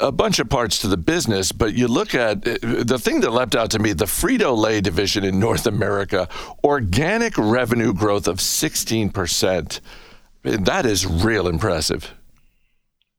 A 0.00 0.10
bunch 0.10 0.38
of 0.38 0.48
parts 0.48 0.78
to 0.78 0.88
the 0.88 0.96
business, 0.96 1.52
but 1.52 1.74
you 1.74 1.88
look 1.88 2.14
at 2.14 2.42
the 2.42 2.98
thing 2.98 3.20
that 3.20 3.32
leapt 3.32 3.54
out 3.54 3.70
to 3.72 3.78
me 3.78 3.92
the 3.92 4.06
Frito 4.06 4.56
Lay 4.56 4.80
division 4.80 5.24
in 5.24 5.38
North 5.38 5.66
America, 5.66 6.26
organic 6.64 7.36
revenue 7.36 7.92
growth 7.92 8.26
of 8.26 8.38
16%. 8.38 9.80
That 10.42 10.86
is 10.86 11.06
real 11.06 11.48
impressive. 11.48 12.14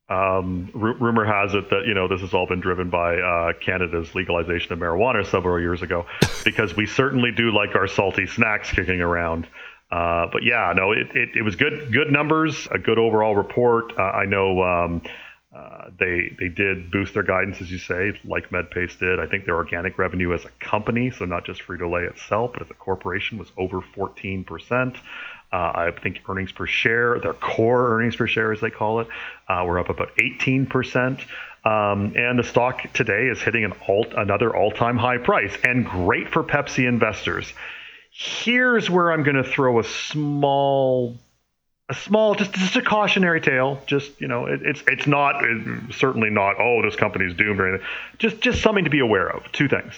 Um, 0.08 0.72
r- 0.74 0.94
rumor 0.94 1.24
has 1.24 1.54
it 1.54 1.70
that 1.70 1.86
you 1.86 1.94
know 1.94 2.08
this 2.08 2.20
has 2.20 2.34
all 2.34 2.46
been 2.46 2.58
driven 2.58 2.90
by 2.90 3.16
uh, 3.16 3.52
Canada's 3.64 4.12
legalization 4.16 4.72
of 4.72 4.80
marijuana 4.80 5.24
several 5.24 5.60
years 5.60 5.82
ago, 5.82 6.04
because 6.44 6.74
we 6.74 6.84
certainly 6.84 7.30
do 7.30 7.52
like 7.52 7.76
our 7.76 7.86
salty 7.86 8.26
snacks 8.26 8.72
kicking 8.72 9.00
around. 9.00 9.46
Uh, 9.92 10.26
but 10.32 10.42
yeah, 10.42 10.72
no, 10.74 10.90
it, 10.90 11.14
it, 11.14 11.28
it, 11.36 11.42
was 11.42 11.54
good 11.54 11.92
good 11.92 12.10
numbers, 12.10 12.66
a 12.72 12.78
good 12.78 12.98
overall 12.98 13.36
report. 13.36 13.92
Uh, 13.96 14.02
I 14.02 14.24
know 14.24 14.62
um, 14.62 15.02
uh, 15.54 15.90
they 15.98 16.30
they 16.38 16.48
did 16.48 16.90
boost 16.90 17.14
their 17.14 17.24
guidance, 17.24 17.60
as 17.60 17.70
you 17.70 17.78
say, 17.78 18.12
like 18.24 18.50
Medpace 18.50 18.98
did. 18.98 19.18
I 19.18 19.26
think 19.26 19.46
their 19.46 19.56
organic 19.56 19.98
revenue 19.98 20.32
as 20.32 20.44
a 20.44 20.50
company, 20.64 21.10
so 21.10 21.24
not 21.24 21.44
just 21.44 21.62
Frito 21.62 21.90
Lay 21.90 22.04
itself, 22.04 22.52
but 22.52 22.62
as 22.62 22.70
a 22.70 22.74
corporation, 22.74 23.36
was 23.36 23.50
over 23.56 23.80
14 23.80 24.44
percent. 24.44 24.96
Uh, 25.52 25.56
I 25.56 25.90
think 26.02 26.20
earnings 26.28 26.52
per 26.52 26.66
share, 26.66 27.18
their 27.18 27.32
core 27.32 27.96
earnings 27.96 28.14
per 28.14 28.28
share, 28.28 28.52
as 28.52 28.60
they 28.60 28.70
call 28.70 29.00
it, 29.00 29.08
uh, 29.48 29.64
were 29.66 29.80
up 29.80 29.88
about 29.88 30.10
18%. 30.16 31.20
Um, 31.64 32.12
and 32.16 32.38
the 32.38 32.44
stock 32.44 32.80
today 32.94 33.26
is 33.26 33.42
hitting 33.42 33.64
an 33.64 33.72
alt, 33.88 34.14
another 34.16 34.54
all-time 34.54 34.96
high 34.96 35.18
price, 35.18 35.52
and 35.64 35.84
great 35.84 36.28
for 36.28 36.44
Pepsi 36.44 36.86
investors. 36.86 37.52
Here's 38.12 38.88
where 38.88 39.12
I'm 39.12 39.24
going 39.24 39.36
to 39.36 39.44
throw 39.44 39.80
a 39.80 39.84
small, 39.84 41.18
a 41.90 41.94
small, 41.94 42.36
just 42.36 42.52
just 42.52 42.76
a 42.76 42.82
cautionary 42.82 43.40
tale. 43.40 43.82
Just 43.86 44.20
you 44.20 44.28
know, 44.28 44.46
it, 44.46 44.60
it's 44.62 44.82
it's 44.86 45.06
not 45.06 45.42
certainly 45.90 46.30
not. 46.30 46.56
Oh, 46.58 46.82
this 46.82 46.94
company's 46.94 47.34
doomed 47.34 47.60
or 47.60 47.68
anything. 47.68 47.86
Just 48.18 48.40
just 48.40 48.62
something 48.62 48.84
to 48.84 48.90
be 48.90 49.00
aware 49.00 49.28
of. 49.28 49.50
Two 49.50 49.68
things. 49.68 49.92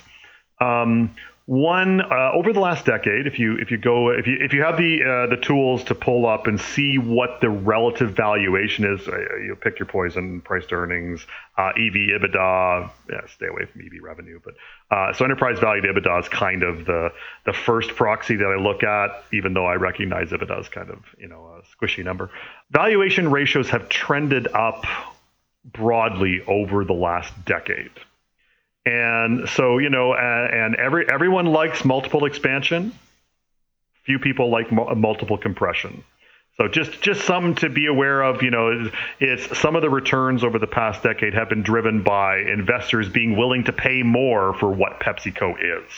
Um, 0.58 1.14
one 1.46 2.00
uh, 2.00 2.30
over 2.34 2.52
the 2.52 2.60
last 2.60 2.86
decade, 2.86 3.26
if 3.26 3.38
you 3.38 3.56
if 3.56 3.72
you 3.72 3.76
go 3.76 4.10
if 4.10 4.28
you 4.28 4.38
if 4.40 4.52
you 4.52 4.62
have 4.62 4.76
the 4.76 5.02
uh, 5.02 5.26
the 5.26 5.36
tools 5.36 5.82
to 5.84 5.94
pull 5.94 6.24
up 6.24 6.46
and 6.46 6.60
see 6.60 6.98
what 6.98 7.40
the 7.40 7.50
relative 7.50 8.12
valuation 8.12 8.84
is, 8.84 9.06
uh, 9.08 9.16
you 9.38 9.56
pick 9.60 9.80
your 9.80 9.86
poison, 9.86 10.40
price 10.40 10.64
to 10.66 10.76
earnings, 10.76 11.26
uh, 11.58 11.70
EV 11.70 12.20
EBITDA. 12.20 12.90
Yeah, 13.10 13.20
stay 13.34 13.46
away 13.48 13.66
from 13.66 13.80
EV 13.80 14.02
revenue, 14.02 14.40
but 14.44 14.54
uh, 14.96 15.12
so 15.14 15.24
enterprise 15.24 15.58
value 15.58 15.82
to 15.82 15.88
EBITDA 15.88 16.20
is 16.20 16.28
kind 16.28 16.62
of 16.62 16.84
the 16.84 17.12
the 17.44 17.52
first 17.52 17.96
proxy 17.96 18.36
that 18.36 18.46
I 18.46 18.62
look 18.62 18.84
at, 18.84 19.24
even 19.32 19.52
though 19.52 19.66
I 19.66 19.74
recognize 19.74 20.30
EBITDA 20.30 20.60
is 20.60 20.68
kind 20.68 20.90
of 20.90 21.00
you 21.18 21.26
know 21.26 21.58
a 21.58 21.84
squishy 21.84 22.04
number. 22.04 22.30
Valuation 22.70 23.32
ratios 23.32 23.68
have 23.70 23.88
trended 23.88 24.46
up 24.54 24.84
broadly 25.64 26.42
over 26.46 26.84
the 26.84 26.92
last 26.92 27.32
decade. 27.44 27.90
And 28.84 29.48
so, 29.48 29.78
you 29.78 29.90
know, 29.90 30.14
and, 30.14 30.54
and 30.54 30.76
every 30.76 31.06
everyone 31.08 31.46
likes 31.46 31.84
multiple 31.84 32.24
expansion. 32.24 32.92
Few 34.04 34.18
people 34.18 34.50
like 34.50 34.72
multiple 34.72 35.38
compression. 35.38 36.02
So 36.56 36.68
just 36.68 37.00
just 37.00 37.22
something 37.24 37.54
to 37.56 37.70
be 37.70 37.86
aware 37.86 38.22
of. 38.22 38.42
You 38.42 38.50
know, 38.50 38.90
it's 39.20 39.58
some 39.58 39.76
of 39.76 39.82
the 39.82 39.90
returns 39.90 40.42
over 40.42 40.58
the 40.58 40.66
past 40.66 41.02
decade 41.02 41.34
have 41.34 41.48
been 41.48 41.62
driven 41.62 42.02
by 42.02 42.38
investors 42.38 43.08
being 43.08 43.36
willing 43.36 43.64
to 43.64 43.72
pay 43.72 44.02
more 44.02 44.52
for 44.54 44.70
what 44.70 45.00
PepsiCo 45.00 45.54
is. 45.86 45.90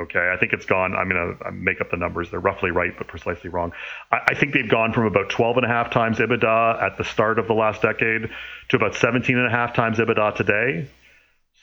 Okay, 0.00 0.32
I 0.32 0.36
think 0.38 0.52
it's 0.52 0.66
gone. 0.66 0.96
I'm 0.96 1.08
going 1.08 1.38
to 1.38 1.52
make 1.52 1.80
up 1.80 1.90
the 1.90 1.96
numbers. 1.96 2.30
They're 2.30 2.40
roughly 2.40 2.72
right, 2.72 2.92
but 2.98 3.06
precisely 3.06 3.48
wrong. 3.48 3.72
I, 4.10 4.18
I, 4.30 4.34
think 4.34 4.52
they've 4.52 4.68
gone 4.68 4.92
from 4.92 5.06
about 5.06 5.30
12 5.30 5.58
and 5.58 5.66
a 5.66 5.68
half 5.68 5.92
times 5.92 6.18
EBITDA 6.18 6.82
at 6.82 6.98
the 6.98 7.04
start 7.04 7.38
of 7.38 7.46
the 7.46 7.52
last 7.52 7.80
decade 7.80 8.28
to 8.70 8.76
about 8.76 8.96
17 8.96 9.38
and 9.38 9.46
a 9.46 9.50
half 9.50 9.72
times 9.72 9.98
EBITDA 9.98 10.34
today. 10.34 10.88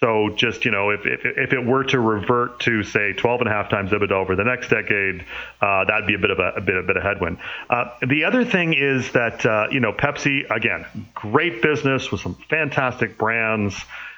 So 0.03 0.31
just, 0.35 0.65
you 0.65 0.71
know, 0.71 0.89
if, 0.89 1.05
if, 1.05 1.19
if, 1.23 1.53
it 1.53 1.63
were 1.63 1.83
to 1.83 1.99
revert 1.99 2.59
to, 2.61 2.81
say, 2.81 3.13
12 3.13 3.41
and 3.41 3.47
a 3.47 3.51
half 3.51 3.69
times 3.69 3.91
EBITDA 3.91 4.11
over 4.11 4.35
the 4.35 4.43
next 4.43 4.69
decade, 4.69 5.23
uh, 5.61 5.85
that'd 5.85 6.07
be 6.07 6.15
a 6.15 6.17
bit 6.17 6.31
of 6.31 6.39
a, 6.39 6.53
a, 6.57 6.61
bit, 6.61 6.75
a 6.75 6.81
bit 6.81 6.97
of 6.97 7.03
headwind. 7.03 7.37
Uh, 7.69 7.85
the 8.07 8.23
other 8.23 8.43
thing 8.43 8.73
is 8.73 9.11
that, 9.11 9.45
uh, 9.45 9.67
you 9.69 9.79
know, 9.79 9.93
Pepsi, 9.93 10.49
again, 10.49 10.87
great 11.13 11.61
business 11.61 12.11
with 12.11 12.19
some 12.19 12.33
fantastic 12.49 13.15
brands. 13.15 13.75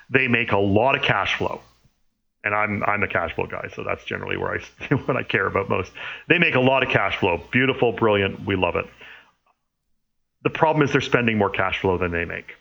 They 0.09 0.29
make 0.29 0.53
a 0.53 0.57
lot 0.57 0.95
of 0.95 1.01
cash 1.01 1.37
flow. 1.37 1.59
And 2.45 2.53
I'm 2.53 2.83
I'm 2.83 3.01
a 3.03 3.07
cash 3.07 3.33
flow 3.35 3.45
guy, 3.45 3.69
so 3.73 3.85
that's 3.85 4.03
generally 4.03 4.35
where 4.35 4.53
I 4.53 4.95
what 5.05 5.15
I 5.15 5.23
care 5.23 5.47
about 5.47 5.69
most. 5.69 5.93
They 6.27 6.39
make 6.39 6.55
a 6.55 6.59
lot 6.59 6.83
of 6.83 6.89
cash 6.89 7.15
flow. 7.17 7.41
Beautiful, 7.51 7.93
brilliant. 7.93 8.45
We 8.45 8.57
love 8.57 8.75
it. 8.75 8.85
The 10.43 10.49
problem 10.49 10.83
is 10.83 10.91
they're 10.91 10.99
spending 10.99 11.37
more 11.37 11.49
cash 11.49 11.79
flow 11.79 11.97
than 11.97 12.11
they 12.11 12.25
make. 12.25 12.55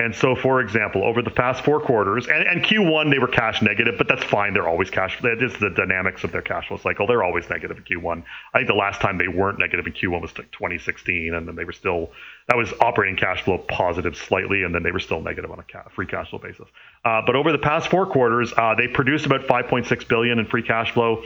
And 0.00 0.14
so, 0.14 0.36
for 0.36 0.60
example, 0.60 1.02
over 1.02 1.22
the 1.22 1.30
past 1.30 1.64
four 1.64 1.80
quarters, 1.80 2.28
and, 2.28 2.46
and, 2.46 2.62
Q1 2.62 3.10
they 3.10 3.18
were 3.18 3.26
cash 3.26 3.60
negative, 3.62 3.96
but 3.98 4.06
that's 4.06 4.22
fine. 4.22 4.54
They're 4.54 4.68
always 4.68 4.90
cash. 4.90 5.20
That 5.22 5.42
is 5.42 5.52
the 5.58 5.70
dynamics 5.70 6.22
of 6.22 6.30
their 6.30 6.40
cash 6.40 6.68
flow 6.68 6.76
cycle. 6.76 7.08
They're 7.08 7.24
always 7.24 7.50
negative 7.50 7.78
in 7.78 7.82
Q1. 7.82 8.22
I 8.54 8.58
think 8.58 8.68
the 8.68 8.74
last 8.74 9.00
time 9.00 9.18
they 9.18 9.26
weren't 9.26 9.58
negative 9.58 9.88
in 9.88 9.92
Q1 9.92 10.22
was 10.22 10.38
like 10.38 10.52
2016, 10.52 11.34
and 11.34 11.48
then 11.48 11.56
they 11.56 11.64
were 11.64 11.72
still 11.72 12.12
that 12.46 12.56
was 12.56 12.72
operating 12.80 13.16
cash 13.16 13.42
flow 13.42 13.58
positive 13.58 14.16
slightly, 14.16 14.62
and 14.62 14.72
then 14.72 14.84
they 14.84 14.92
were 14.92 15.00
still 15.00 15.20
negative 15.20 15.50
on 15.50 15.58
a 15.58 15.64
ca- 15.64 15.88
free 15.90 16.06
cash 16.06 16.30
flow 16.30 16.38
basis. 16.38 16.68
Uh, 17.04 17.20
but 17.26 17.34
over 17.34 17.50
the 17.50 17.58
past 17.58 17.88
four 17.90 18.06
quarters, 18.06 18.52
uh, 18.56 18.74
they 18.76 18.86
produced 18.86 19.26
about 19.26 19.42
5.6 19.48 20.08
billion 20.08 20.38
in 20.38 20.46
free 20.46 20.62
cash 20.62 20.92
flow. 20.92 21.24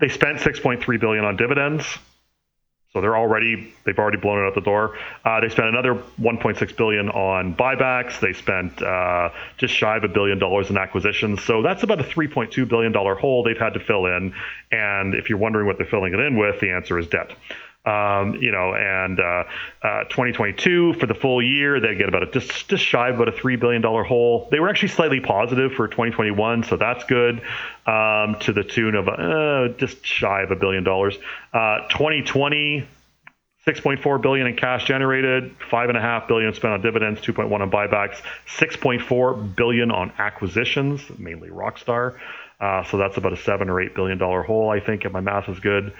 They 0.00 0.08
spent 0.08 0.38
6.3 0.38 0.98
billion 0.98 1.24
on 1.24 1.36
dividends. 1.36 1.86
So 2.94 3.00
they're 3.00 3.16
already 3.16 3.74
they've 3.84 3.98
already 3.98 4.18
blown 4.18 4.38
it 4.38 4.46
out 4.46 4.54
the 4.54 4.60
door. 4.60 4.96
Uh, 5.24 5.40
they 5.40 5.48
spent 5.48 5.66
another 5.66 5.96
1.6 6.20 6.76
billion 6.76 7.08
on 7.08 7.52
buybacks. 7.56 8.20
They 8.20 8.32
spent 8.32 8.80
uh, 8.80 9.30
just 9.58 9.74
shy 9.74 9.96
of 9.96 10.04
a 10.04 10.08
billion 10.08 10.38
dollars 10.38 10.70
in 10.70 10.78
acquisitions. 10.78 11.42
So 11.42 11.60
that's 11.60 11.82
about 11.82 12.00
a 12.00 12.04
3.2 12.04 12.68
billion 12.68 12.92
dollar 12.92 13.16
hole 13.16 13.42
they've 13.42 13.58
had 13.58 13.74
to 13.74 13.80
fill 13.80 14.06
in. 14.06 14.32
And 14.70 15.14
if 15.14 15.28
you're 15.28 15.38
wondering 15.38 15.66
what 15.66 15.76
they're 15.76 15.88
filling 15.88 16.14
it 16.14 16.20
in 16.20 16.38
with, 16.38 16.60
the 16.60 16.70
answer 16.70 16.96
is 16.96 17.08
debt. 17.08 17.32
Um, 17.86 18.36
you 18.36 18.50
know, 18.50 18.74
and 18.74 19.20
uh, 19.20 19.44
uh, 19.82 20.04
2022 20.04 20.94
for 20.94 21.04
the 21.04 21.14
full 21.14 21.42
year, 21.42 21.80
they 21.80 21.94
get 21.94 22.08
about 22.08 22.22
a 22.22 22.30
just 22.30 22.66
just 22.68 22.82
shy 22.82 23.10
of 23.10 23.16
about 23.16 23.28
a 23.28 23.32
three 23.32 23.56
billion 23.56 23.82
dollar 23.82 24.04
hole. 24.04 24.48
They 24.50 24.58
were 24.58 24.70
actually 24.70 24.88
slightly 24.88 25.20
positive 25.20 25.72
for 25.72 25.86
2021, 25.86 26.64
so 26.64 26.76
that's 26.76 27.04
good. 27.04 27.42
Um, 27.86 28.36
to 28.40 28.54
the 28.54 28.64
tune 28.64 28.94
of 28.94 29.08
uh, 29.08 29.76
just 29.76 30.04
shy 30.06 30.42
of 30.42 30.50
a 30.50 30.56
billion 30.56 30.84
dollars. 30.84 31.16
2020. 31.52 32.80
Uh, 32.80 32.84
6.4 33.66 34.20
billion 34.20 34.46
in 34.46 34.56
cash 34.56 34.84
generated, 34.84 35.56
five 35.70 35.88
and 35.88 35.96
a 35.96 36.00
half 36.00 36.28
billion 36.28 36.52
spent 36.52 36.74
on 36.74 36.82
dividends, 36.82 37.18
2.1 37.22 37.50
on 37.50 37.70
buybacks, 37.70 38.20
6.4 38.58 39.56
billion 39.56 39.90
on 39.90 40.12
acquisitions, 40.18 41.00
mainly 41.18 41.48
Rockstar. 41.48 42.18
Uh, 42.60 42.84
so 42.84 42.98
that's 42.98 43.16
about 43.16 43.32
a 43.32 43.36
seven 43.36 43.68
or 43.68 43.80
eight 43.80 43.94
billion 43.94 44.18
dollar 44.18 44.42
hole, 44.42 44.70
I 44.70 44.80
think, 44.80 45.04
if 45.04 45.12
my 45.12 45.20
math 45.20 45.48
is 45.48 45.58
good. 45.60 45.92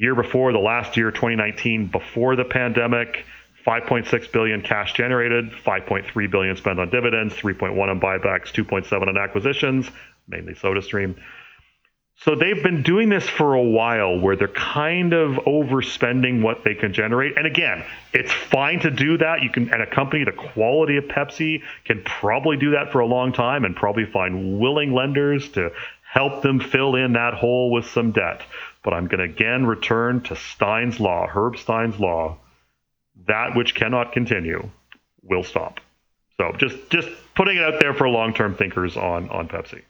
Year 0.00 0.14
before, 0.14 0.50
the 0.52 0.58
last 0.58 0.96
year, 0.96 1.10
2019, 1.10 1.88
before 1.88 2.34
the 2.34 2.46
pandemic, 2.46 3.26
5.6 3.66 4.32
billion 4.32 4.62
cash 4.62 4.94
generated, 4.94 5.50
5.3 5.50 6.30
billion 6.30 6.56
spent 6.56 6.80
on 6.80 6.88
dividends, 6.88 7.34
3.1 7.34 7.78
on 7.78 8.00
buybacks, 8.00 8.50
2.7 8.50 8.92
on 9.06 9.18
acquisitions, 9.18 9.90
mainly 10.26 10.54
SodaStream. 10.54 11.16
So 12.16 12.34
they've 12.34 12.62
been 12.62 12.82
doing 12.82 13.10
this 13.10 13.28
for 13.28 13.52
a 13.52 13.62
while 13.62 14.18
where 14.18 14.36
they're 14.36 14.48
kind 14.48 15.12
of 15.12 15.32
overspending 15.44 16.40
what 16.40 16.64
they 16.64 16.74
can 16.74 16.94
generate. 16.94 17.36
And 17.36 17.46
again, 17.46 17.84
it's 18.14 18.32
fine 18.32 18.80
to 18.80 18.90
do 18.90 19.18
that. 19.18 19.42
You 19.42 19.50
can 19.50 19.70
and 19.70 19.82
a 19.82 19.86
company 19.86 20.24
the 20.24 20.32
quality 20.32 20.96
of 20.96 21.04
Pepsi 21.04 21.60
can 21.84 22.02
probably 22.04 22.56
do 22.56 22.70
that 22.70 22.90
for 22.90 23.00
a 23.00 23.06
long 23.06 23.34
time 23.34 23.66
and 23.66 23.76
probably 23.76 24.06
find 24.06 24.58
willing 24.58 24.94
lenders 24.94 25.50
to 25.50 25.72
help 26.10 26.42
them 26.42 26.58
fill 26.58 26.96
in 26.96 27.12
that 27.12 27.34
hole 27.34 27.70
with 27.70 27.86
some 27.86 28.12
debt. 28.12 28.42
But 28.82 28.94
I'm 28.94 29.06
going 29.08 29.18
to 29.18 29.24
again 29.24 29.66
return 29.66 30.22
to 30.22 30.36
Stein's 30.36 31.00
law, 31.00 31.26
Herb 31.26 31.58
Stein's 31.58 31.98
law. 31.98 32.38
That 33.26 33.54
which 33.54 33.74
cannot 33.74 34.12
continue 34.12 34.70
will 35.22 35.44
stop. 35.44 35.80
So 36.38 36.52
just 36.56 36.76
just 36.88 37.08
putting 37.34 37.58
it 37.58 37.62
out 37.62 37.80
there 37.80 37.92
for 37.92 38.08
long-term 38.08 38.54
thinkers 38.54 38.96
on 38.96 39.28
on 39.28 39.48
Pepsi. 39.48 39.82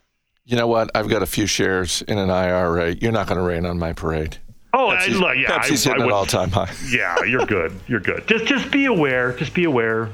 You 0.44 0.56
know 0.56 0.66
what? 0.66 0.90
I've 0.96 1.08
got 1.08 1.22
a 1.22 1.26
few 1.26 1.46
shares 1.46 2.02
in 2.02 2.18
an 2.18 2.30
IRA. 2.30 2.92
You're 2.92 3.12
not 3.12 3.28
going 3.28 3.38
to 3.38 3.44
rain 3.44 3.64
on 3.66 3.78
my 3.78 3.92
parade. 3.92 4.38
Oh, 4.72 4.88
Pepsi's, 4.88 5.16
I, 5.16 5.18
look, 5.18 5.36
yeah, 5.36 5.58
Pepsi's 5.58 5.86
I, 5.86 5.90
hitting 5.90 6.02
I 6.02 6.06
an 6.06 6.12
all-time 6.12 6.50
high. 6.50 6.72
yeah, 6.90 7.22
you're 7.24 7.46
good. 7.46 7.72
You're 7.86 8.00
good. 8.00 8.26
Just 8.26 8.46
just 8.46 8.70
be 8.72 8.86
aware. 8.86 9.32
Just 9.34 9.54
be 9.54 9.64
aware. 9.64 10.10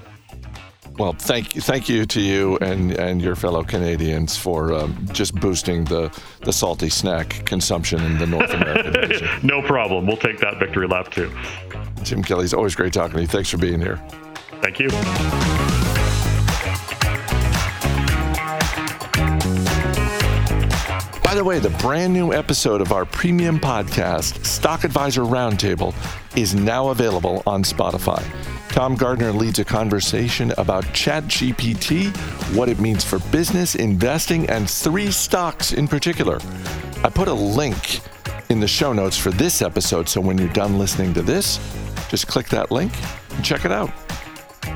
Well, 0.98 1.12
thank 1.12 1.54
you, 1.54 1.60
thank 1.60 1.90
you 1.90 2.06
to 2.06 2.20
you 2.20 2.56
and, 2.58 2.92
and 2.92 3.20
your 3.20 3.36
fellow 3.36 3.62
Canadians 3.62 4.36
for 4.36 4.72
um, 4.72 5.06
just 5.12 5.34
boosting 5.34 5.84
the, 5.84 6.10
the 6.40 6.52
salty 6.52 6.88
snack 6.88 7.44
consumption 7.44 8.02
in 8.02 8.16
the 8.16 8.26
North 8.26 8.50
American 8.50 8.92
region. 9.10 9.28
no 9.42 9.60
problem. 9.60 10.06
We'll 10.06 10.16
take 10.16 10.38
that 10.40 10.58
victory 10.58 10.88
lap 10.88 11.10
too. 11.10 11.30
Jim 12.02 12.22
Gillies 12.22 12.54
always 12.54 12.74
great 12.74 12.94
talking 12.94 13.16
to 13.16 13.20
you. 13.20 13.26
Thanks 13.26 13.50
for 13.50 13.58
being 13.58 13.80
here. 13.80 13.96
Thank 14.62 14.78
you. 14.78 14.88
By 21.22 21.34
the 21.34 21.44
way, 21.44 21.58
the 21.58 21.76
brand 21.80 22.14
new 22.14 22.32
episode 22.32 22.80
of 22.80 22.92
our 22.92 23.04
premium 23.04 23.60
podcast, 23.60 24.46
Stock 24.46 24.84
Advisor 24.84 25.22
Roundtable, 25.22 25.92
is 26.38 26.54
now 26.54 26.88
available 26.88 27.42
on 27.46 27.62
Spotify. 27.64 28.24
Tom 28.76 28.94
Gardner 28.94 29.32
leads 29.32 29.58
a 29.58 29.64
conversation 29.64 30.52
about 30.58 30.84
ChatGPT, 30.84 32.14
what 32.54 32.68
it 32.68 32.78
means 32.78 33.02
for 33.02 33.20
business, 33.30 33.74
investing, 33.74 34.46
and 34.50 34.68
three 34.68 35.10
stocks 35.10 35.72
in 35.72 35.88
particular. 35.88 36.38
I 37.02 37.08
put 37.08 37.26
a 37.26 37.32
link 37.32 38.00
in 38.50 38.60
the 38.60 38.68
show 38.68 38.92
notes 38.92 39.16
for 39.16 39.30
this 39.30 39.62
episode, 39.62 40.10
so 40.10 40.20
when 40.20 40.36
you're 40.36 40.52
done 40.52 40.78
listening 40.78 41.14
to 41.14 41.22
this, 41.22 41.58
just 42.10 42.28
click 42.28 42.50
that 42.50 42.70
link 42.70 42.92
and 43.30 43.42
check 43.42 43.64
it 43.64 43.72
out. 43.72 43.90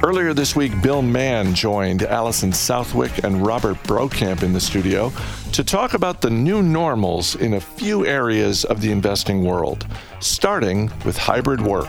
Earlier 0.02 0.32
this 0.32 0.56
week, 0.56 0.80
Bill 0.80 1.02
Mann 1.02 1.54
joined 1.54 2.02
Alison 2.04 2.54
Southwick 2.54 3.22
and 3.22 3.46
Robert 3.46 3.76
Brokamp 3.82 4.42
in 4.42 4.54
the 4.54 4.62
studio 4.62 5.12
to 5.52 5.62
talk 5.62 5.92
about 5.92 6.22
the 6.22 6.30
new 6.30 6.62
normals 6.62 7.34
in 7.34 7.52
a 7.52 7.60
few 7.60 8.06
areas 8.06 8.64
of 8.64 8.80
the 8.80 8.92
investing 8.92 9.44
world, 9.44 9.86
starting 10.20 10.90
with 11.04 11.18
hybrid 11.18 11.60
work. 11.60 11.86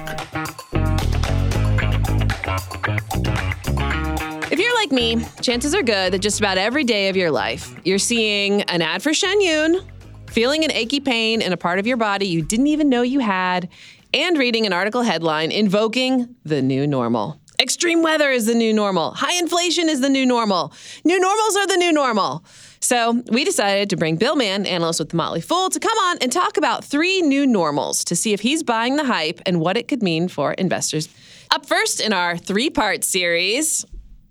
If 4.51 4.59
you're 4.59 4.75
like 4.75 4.91
me, 4.91 5.23
chances 5.41 5.75
are 5.75 5.83
good 5.83 6.13
that 6.13 6.19
just 6.19 6.39
about 6.39 6.57
every 6.57 6.83
day 6.83 7.09
of 7.09 7.15
your 7.15 7.29
life, 7.29 7.75
you're 7.83 7.99
seeing 7.99 8.63
an 8.63 8.81
ad 8.81 9.03
for 9.03 9.13
Shen 9.13 9.41
Yun, 9.41 9.85
feeling 10.27 10.63
an 10.63 10.71
achy 10.71 10.99
pain 10.99 11.41
in 11.41 11.53
a 11.53 11.57
part 11.57 11.77
of 11.77 11.85
your 11.85 11.97
body 11.97 12.25
you 12.25 12.41
didn't 12.41 12.67
even 12.67 12.89
know 12.89 13.03
you 13.03 13.19
had, 13.19 13.69
and 14.13 14.37
reading 14.37 14.65
an 14.65 14.73
article 14.73 15.03
headline 15.03 15.51
invoking 15.51 16.35
the 16.43 16.61
new 16.63 16.87
normal. 16.87 17.39
Extreme 17.59 18.01
weather 18.01 18.31
is 18.31 18.47
the 18.47 18.55
new 18.55 18.73
normal. 18.73 19.11
High 19.11 19.37
inflation 19.37 19.87
is 19.87 20.01
the 20.01 20.09
new 20.09 20.25
normal. 20.25 20.73
New 21.05 21.19
normals 21.19 21.55
are 21.57 21.67
the 21.67 21.77
new 21.77 21.91
normal. 21.91 22.43
So 22.79 23.21
we 23.31 23.43
decided 23.43 23.91
to 23.91 23.97
bring 23.97 24.15
Bill 24.15 24.35
Mann, 24.35 24.65
analyst 24.65 24.99
with 24.99 25.09
the 25.09 25.15
Motley 25.15 25.41
Fool, 25.41 25.69
to 25.69 25.79
come 25.79 25.97
on 25.99 26.17
and 26.21 26.31
talk 26.31 26.57
about 26.57 26.83
three 26.83 27.21
new 27.21 27.45
normals 27.45 28.03
to 28.05 28.15
see 28.15 28.33
if 28.33 28.39
he's 28.41 28.63
buying 28.63 28.95
the 28.95 29.03
hype 29.03 29.39
and 29.45 29.61
what 29.61 29.77
it 29.77 29.87
could 29.87 30.01
mean 30.01 30.27
for 30.27 30.53
investors. 30.53 31.07
Up 31.51 31.65
first 31.65 31.99
in 31.99 32.13
our 32.13 32.37
three 32.37 32.69
part 32.69 33.03
series, 33.03 33.85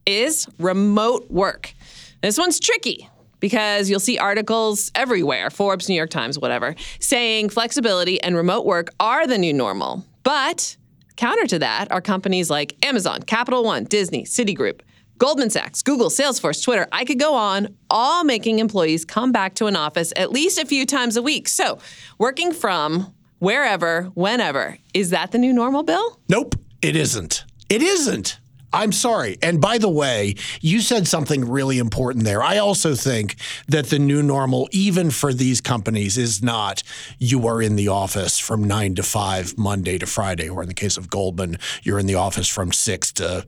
is 0.07 0.49
remote 0.59 1.31
work. 1.31 1.75
This 2.23 2.39
one's 2.39 2.59
tricky 2.59 3.09
because 3.39 3.91
you'll 3.91 4.01
see 4.01 4.19
articles 4.19 4.91
everywhere, 4.95 5.51
Forbes, 5.51 5.89
New 5.89 5.95
York 5.95 6.09
Times, 6.11 6.39
whatever, 6.39 6.75
saying 6.99 7.51
flexibility 7.51 8.21
and 8.23 8.35
remote 8.35 8.65
work 8.65 8.91
are 8.99 9.27
the 9.27 9.37
new 9.37 9.53
normal. 9.53 10.05
But 10.23 10.77
counter 11.17 11.47
to 11.49 11.59
that 11.59 11.93
are 11.93 12.01
companies 12.01 12.49
like 12.49 12.75
Amazon, 12.85 13.23
Capital 13.23 13.65
One, 13.65 13.85
Disney, 13.85 14.25
Citigroup, 14.25 14.81
Goldman 15.19 15.51
Sachs, 15.51 15.83
Google, 15.83 16.09
Salesforce, 16.09 16.65
Twitter, 16.65 16.87
I 16.91 17.05
could 17.05 17.19
go 17.19 17.35
on, 17.35 17.77
all 17.91 18.25
making 18.25 18.59
employees 18.59 19.05
come 19.05 19.31
back 19.31 19.55
to 19.57 19.67
an 19.67 19.77
office 19.77 20.13
at 20.17 20.33
least 20.33 20.59
a 20.59 20.65
few 20.65 20.87
times 20.87 21.19
a 21.19 21.23
week. 21.23 21.49
So, 21.49 21.79
working 22.19 22.53
from 22.53 23.13
wherever, 23.39 24.05
whenever, 24.15 24.79
is 24.95 25.11
that 25.11 25.33
the 25.33 25.39
new 25.39 25.53
normal, 25.53 25.83
Bill? 25.83 26.19
Nope, 26.29 26.55
it 26.83 26.97
isn't. 26.97 27.45
It 27.69 27.83
isn't. 27.83 28.39
I'm 28.73 28.93
sorry. 28.93 29.37
And 29.43 29.61
by 29.61 29.79
the 29.79 29.89
way, 29.89 30.37
you 30.61 30.81
said 30.81 31.09
something 31.09 31.49
really 31.49 31.79
important 31.79 32.25
there. 32.25 32.43
I 32.43 32.59
also 32.59 32.95
think 32.95 33.35
that 33.67 33.87
the 33.87 33.99
new 33.99 34.23
normal, 34.23 34.69
even 34.71 35.11
for 35.11 35.33
these 35.33 35.61
companies, 35.61 36.17
is 36.17 36.43
not 36.43 36.83
you 37.19 37.47
are 37.49 37.61
in 37.61 37.77
the 37.77 37.89
office 37.89 38.39
from 38.39 38.63
nine 38.65 38.95
to 38.95 39.03
five, 39.03 39.59
Monday 39.59 39.99
to 39.99 40.07
Friday, 40.07 40.49
or 40.49 40.63
in 40.63 40.69
the 40.69 40.75
case 40.75 40.97
of 40.97 41.11
Goldman, 41.11 41.59
you're 41.83 41.99
in 41.99 42.07
the 42.07 42.15
office 42.15 42.47
from 42.47 42.73
six 42.73 43.13
to 43.15 43.45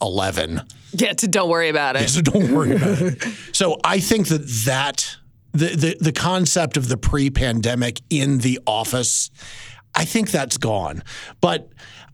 11. 0.00 0.62
Yeah, 0.92 1.12
to 1.12 1.28
don't 1.28 1.48
worry 1.48 1.68
about 1.68 1.96
it. 1.96 2.02
Yeah, 2.02 2.06
so 2.08 2.20
don't 2.22 2.52
worry 2.52 2.76
about 2.76 3.00
it. 3.00 3.22
So 3.52 3.78
I 3.84 4.00
think 4.00 4.28
that 4.28 4.46
that, 4.66 5.16
the, 5.52 5.66
the, 5.66 5.96
the 6.00 6.12
concept 6.12 6.76
of 6.78 6.88
the 6.88 6.96
pre 6.96 7.28
pandemic 7.28 8.00
in 8.08 8.38
the 8.38 8.58
office, 8.66 9.30
I 9.94 10.06
think 10.06 10.30
that's 10.30 10.56
gone. 10.56 11.02
But 11.40 11.70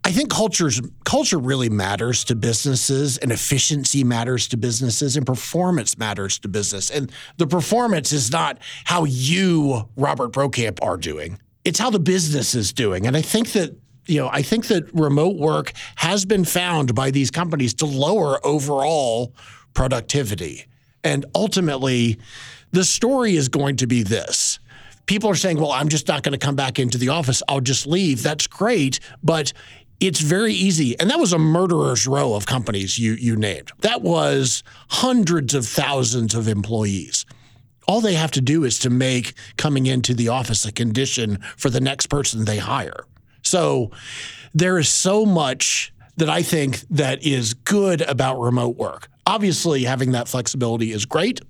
I 0.08 0.10
think 0.10 0.30
culture's 0.30 0.80
culture 1.04 1.36
really 1.36 1.68
matters 1.68 2.24
to 2.24 2.34
businesses 2.34 3.18
and 3.18 3.30
efficiency 3.30 4.04
matters 4.04 4.48
to 4.48 4.56
businesses 4.56 5.18
and 5.18 5.26
performance 5.26 5.98
matters 5.98 6.38
to 6.38 6.48
business. 6.48 6.88
And 6.88 7.12
the 7.36 7.46
performance 7.46 8.10
is 8.10 8.32
not 8.32 8.58
how 8.84 9.04
you, 9.04 9.86
Robert 9.96 10.32
Brokamp, 10.32 10.78
are 10.80 10.96
doing. 10.96 11.38
It's 11.66 11.78
how 11.78 11.90
the 11.90 11.98
business 11.98 12.54
is 12.54 12.72
doing. 12.72 13.06
And 13.06 13.18
I 13.18 13.20
think 13.20 13.52
that 13.52 13.76
you 14.06 14.18
know, 14.18 14.30
I 14.32 14.40
think 14.40 14.68
that 14.68 14.88
remote 14.94 15.36
work 15.36 15.74
has 15.96 16.24
been 16.24 16.46
found 16.46 16.94
by 16.94 17.10
these 17.10 17.30
companies 17.30 17.74
to 17.74 17.84
lower 17.84 18.40
overall 18.46 19.34
productivity. 19.74 20.64
And 21.04 21.26
ultimately, 21.34 22.18
the 22.70 22.84
story 22.84 23.36
is 23.36 23.50
going 23.50 23.76
to 23.76 23.86
be 23.86 24.04
this. 24.04 24.58
People 25.04 25.28
are 25.28 25.34
saying, 25.34 25.58
well, 25.58 25.72
I'm 25.72 25.90
just 25.90 26.08
not 26.08 26.22
going 26.22 26.32
to 26.32 26.38
come 26.38 26.56
back 26.56 26.78
into 26.78 26.96
the 26.96 27.10
office. 27.10 27.42
I'll 27.48 27.60
just 27.60 27.86
leave. 27.86 28.22
That's 28.22 28.46
great. 28.46 29.00
But 29.22 29.52
it's 30.00 30.20
very 30.20 30.52
easy. 30.52 30.98
And 30.98 31.10
that 31.10 31.18
was 31.18 31.32
a 31.32 31.38
murderer's 31.38 32.06
row 32.06 32.34
of 32.34 32.46
companies 32.46 32.98
you, 32.98 33.14
you 33.14 33.36
named. 33.36 33.72
That 33.80 34.02
was 34.02 34.62
hundreds 34.88 35.54
of 35.54 35.66
thousands 35.66 36.34
of 36.34 36.48
employees. 36.48 37.26
All 37.86 38.00
they 38.00 38.14
have 38.14 38.30
to 38.32 38.40
do 38.40 38.64
is 38.64 38.78
to 38.80 38.90
make 38.90 39.32
coming 39.56 39.86
into 39.86 40.14
the 40.14 40.28
office 40.28 40.64
a 40.64 40.72
condition 40.72 41.38
for 41.56 41.70
the 41.70 41.80
next 41.80 42.06
person 42.06 42.44
they 42.44 42.58
hire. 42.58 43.04
So 43.42 43.90
there 44.54 44.78
is 44.78 44.88
so 44.88 45.24
much 45.24 45.92
that 46.16 46.28
I 46.28 46.42
think 46.42 46.80
that 46.90 47.24
is 47.24 47.54
good 47.54 48.02
about 48.02 48.40
remote 48.40 48.76
work. 48.76 49.08
Obviously, 49.26 49.84
having 49.84 50.12
that 50.12 50.28
flexibility 50.28 50.92
is 50.92 51.06
great. 51.06 51.40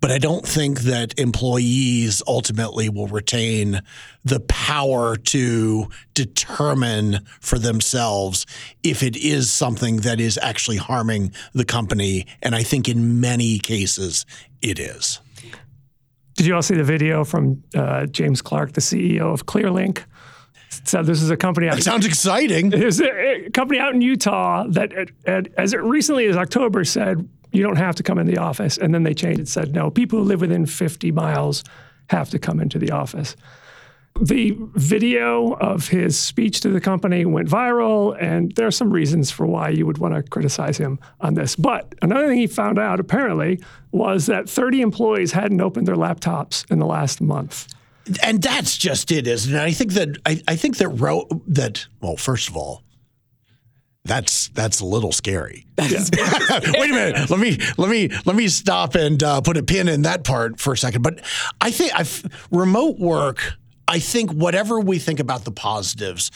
But 0.00 0.10
I 0.10 0.18
don't 0.18 0.46
think 0.46 0.80
that 0.80 1.18
employees 1.18 2.22
ultimately 2.26 2.88
will 2.88 3.06
retain 3.06 3.82
the 4.24 4.40
power 4.40 5.16
to 5.16 5.88
determine 6.14 7.26
for 7.40 7.58
themselves 7.58 8.46
if 8.82 9.02
it 9.02 9.16
is 9.16 9.50
something 9.50 9.98
that 9.98 10.18
is 10.18 10.38
actually 10.42 10.78
harming 10.78 11.32
the 11.52 11.66
company. 11.66 12.26
And 12.42 12.54
I 12.54 12.62
think 12.62 12.88
in 12.88 13.20
many 13.20 13.58
cases 13.58 14.24
it 14.62 14.78
is. 14.78 15.20
Did 16.34 16.46
you 16.46 16.54
all 16.54 16.62
see 16.62 16.76
the 16.76 16.84
video 16.84 17.22
from 17.22 17.62
uh, 17.74 18.06
James 18.06 18.40
Clark, 18.40 18.72
the 18.72 18.80
CEO 18.80 19.32
of 19.34 19.44
Clearlink? 19.44 20.04
So 20.84 21.02
this 21.02 21.22
is 21.22 21.30
a 21.30 21.36
company. 21.36 21.68
Out, 21.68 21.76
that 21.76 21.82
sounds 21.82 22.06
exciting. 22.06 22.72
It's 22.80 23.00
a, 23.00 23.46
a 23.46 23.50
company 23.50 23.78
out 23.78 23.94
in 23.94 24.00
Utah 24.00 24.64
that, 24.68 24.92
as 25.26 25.72
it 25.72 25.82
recently 25.82 26.26
as 26.26 26.36
October, 26.36 26.84
said 26.84 27.28
you 27.52 27.62
don't 27.62 27.76
have 27.76 27.94
to 27.96 28.02
come 28.02 28.18
in 28.18 28.26
the 28.26 28.38
office. 28.38 28.78
And 28.78 28.94
then 28.94 29.02
they 29.02 29.14
changed 29.14 29.40
it, 29.40 29.48
said, 29.48 29.74
no, 29.74 29.90
people 29.90 30.20
who 30.20 30.24
live 30.24 30.40
within 30.40 30.66
50 30.66 31.10
miles 31.12 31.64
have 32.08 32.30
to 32.30 32.38
come 32.38 32.60
into 32.60 32.78
the 32.78 32.90
office. 32.90 33.36
The 34.20 34.56
video 34.74 35.54
of 35.54 35.88
his 35.88 36.18
speech 36.18 36.60
to 36.60 36.68
the 36.68 36.80
company 36.80 37.24
went 37.24 37.48
viral, 37.48 38.20
and 38.20 38.52
there 38.56 38.66
are 38.66 38.72
some 38.72 38.90
reasons 38.90 39.30
for 39.30 39.46
why 39.46 39.70
you 39.70 39.86
would 39.86 39.98
want 39.98 40.14
to 40.14 40.22
criticize 40.22 40.76
him 40.76 40.98
on 41.20 41.34
this. 41.34 41.56
But 41.56 41.94
another 42.02 42.26
thing 42.26 42.38
he 42.38 42.46
found 42.46 42.78
out 42.78 43.00
apparently 43.00 43.62
was 43.92 44.26
that 44.26 44.48
30 44.48 44.82
employees 44.82 45.32
hadn't 45.32 45.60
opened 45.60 45.86
their 45.86 45.96
laptops 45.96 46.70
in 46.70 46.80
the 46.80 46.86
last 46.86 47.20
month. 47.20 47.68
And 48.22 48.42
that's 48.42 48.76
just 48.76 49.12
it, 49.12 49.26
isn't 49.26 49.54
it? 49.54 49.60
I 49.60 49.72
think 49.72 49.92
that 49.92 50.16
I, 50.26 50.42
I 50.48 50.56
think 50.56 50.78
that 50.78 50.88
ro- 50.88 51.28
that 51.46 51.86
well, 52.00 52.16
first 52.16 52.48
of 52.48 52.56
all, 52.56 52.82
that's 54.04 54.48
that's 54.48 54.80
a 54.80 54.86
little 54.86 55.12
scary. 55.12 55.66
Wait 55.78 56.90
a 56.90 56.94
minute. 56.94 57.30
Let 57.30 57.38
me 57.38 57.58
let 57.76 57.90
me 57.90 58.10
let 58.24 58.34
me 58.36 58.48
stop 58.48 58.94
and 58.94 59.22
uh, 59.22 59.40
put 59.40 59.56
a 59.56 59.62
pin 59.62 59.88
in 59.88 60.02
that 60.02 60.24
part 60.24 60.58
for 60.58 60.72
a 60.72 60.76
second. 60.76 61.02
But 61.02 61.20
I 61.60 61.70
think 61.70 61.92
I've, 61.94 62.24
remote 62.50 62.98
work. 62.98 63.54
I 63.90 63.98
think 63.98 64.30
whatever 64.30 64.78
we 64.78 65.00
think 65.00 65.18
about 65.18 65.44
the 65.44 65.50
positives, 65.50 66.30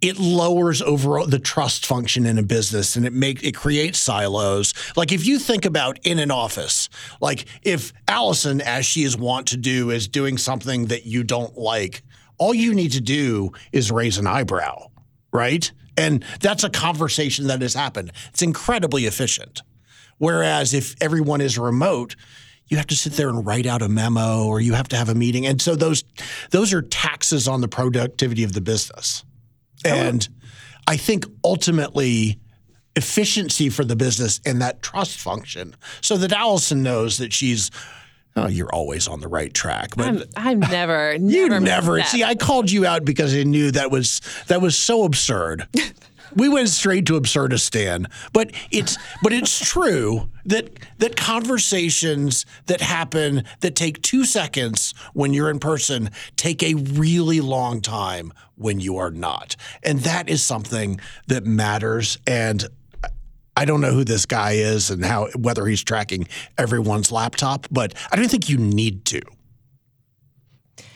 it 0.00 0.18
lowers 0.18 0.82
overall 0.82 1.24
the 1.24 1.38
trust 1.38 1.86
function 1.86 2.26
in 2.26 2.36
a 2.36 2.42
business 2.42 2.96
and 2.96 3.06
it 3.06 3.12
make 3.12 3.44
it 3.44 3.54
creates 3.54 4.00
silos. 4.00 4.74
Like 4.96 5.12
if 5.12 5.24
you 5.24 5.38
think 5.38 5.64
about 5.64 6.00
in 6.04 6.18
an 6.18 6.32
office, 6.32 6.88
like 7.20 7.44
if 7.62 7.92
Alison, 8.08 8.60
as 8.60 8.86
she 8.86 9.04
is 9.04 9.16
wont 9.16 9.46
to 9.48 9.56
do, 9.56 9.90
is 9.90 10.08
doing 10.08 10.36
something 10.36 10.86
that 10.86 11.06
you 11.06 11.22
don't 11.22 11.56
like, 11.56 12.02
all 12.38 12.52
you 12.52 12.74
need 12.74 12.90
to 12.92 13.00
do 13.00 13.52
is 13.70 13.92
raise 13.92 14.18
an 14.18 14.26
eyebrow, 14.26 14.90
right? 15.32 15.70
And 15.96 16.24
that's 16.40 16.64
a 16.64 16.70
conversation 16.70 17.46
that 17.46 17.62
has 17.62 17.74
happened. 17.74 18.10
It's 18.30 18.42
incredibly 18.42 19.06
efficient. 19.06 19.62
Whereas 20.18 20.74
if 20.74 20.96
everyone 21.00 21.40
is 21.40 21.56
remote, 21.56 22.16
you 22.68 22.76
have 22.76 22.86
to 22.88 22.96
sit 22.96 23.12
there 23.12 23.28
and 23.28 23.46
write 23.46 23.66
out 23.66 23.82
a 23.82 23.88
memo 23.88 24.44
or 24.44 24.60
you 24.60 24.74
have 24.74 24.88
to 24.88 24.96
have 24.96 25.08
a 25.08 25.14
meeting. 25.14 25.46
And 25.46 25.60
so 25.60 25.76
those 25.76 26.04
those 26.50 26.72
are 26.72 26.82
taxes 26.82 27.46
on 27.46 27.60
the 27.60 27.68
productivity 27.68 28.42
of 28.42 28.52
the 28.52 28.60
business. 28.60 29.24
Oh. 29.84 29.90
And 29.90 30.28
I 30.88 30.96
think 30.96 31.26
ultimately 31.44 32.40
efficiency 32.96 33.68
for 33.68 33.84
the 33.84 33.94
business 33.94 34.40
and 34.46 34.62
that 34.62 34.82
trust 34.82 35.18
function 35.18 35.76
so 36.00 36.16
that 36.16 36.32
Alison 36.32 36.82
knows 36.82 37.18
that 37.18 37.32
she's 37.32 37.70
Oh, 38.38 38.48
you're 38.48 38.72
always 38.72 39.08
on 39.08 39.20
the 39.20 39.28
right 39.28 39.52
track. 39.52 39.96
But 39.96 40.08
I'm, 40.08 40.22
I'm 40.36 40.60
never, 40.70 41.14
you 41.14 41.48
never, 41.48 41.64
never 41.64 42.02
see. 42.02 42.22
I 42.22 42.34
called 42.34 42.70
you 42.70 42.84
out 42.84 43.02
because 43.02 43.34
I 43.34 43.44
knew 43.44 43.70
that 43.70 43.90
was 43.90 44.20
that 44.48 44.60
was 44.60 44.76
so 44.76 45.04
absurd. 45.04 45.66
we 46.36 46.48
went 46.48 46.68
straight 46.68 47.06
to 47.06 47.16
absurdistan, 47.16 48.06
but 48.32 48.52
it's 48.70 48.96
but 49.22 49.32
it's 49.32 49.58
true 49.58 50.28
that 50.44 50.78
that 50.98 51.16
conversations 51.16 52.46
that 52.66 52.80
happen 52.80 53.44
that 53.60 53.74
take 53.74 54.02
two 54.02 54.24
seconds 54.24 54.94
when 55.14 55.32
you're 55.32 55.50
in 55.50 55.58
person 55.58 56.10
take 56.36 56.62
a 56.62 56.74
really 56.74 57.40
long 57.40 57.80
time 57.80 58.32
when 58.54 58.78
you 58.78 58.98
are 58.98 59.10
not, 59.10 59.56
and 59.82 60.00
that 60.00 60.28
is 60.28 60.42
something 60.42 61.00
that 61.26 61.44
matters. 61.44 62.18
And 62.26 62.66
I 63.56 63.64
don't 63.64 63.80
know 63.80 63.92
who 63.92 64.04
this 64.04 64.26
guy 64.26 64.52
is 64.52 64.90
and 64.90 65.04
how 65.04 65.28
whether 65.34 65.64
he's 65.66 65.82
tracking 65.82 66.28
everyone's 66.58 67.10
laptop, 67.10 67.66
but 67.70 67.94
I 68.12 68.16
don't 68.16 68.30
think 68.30 68.50
you 68.50 68.58
need 68.58 69.06
to. 69.06 69.22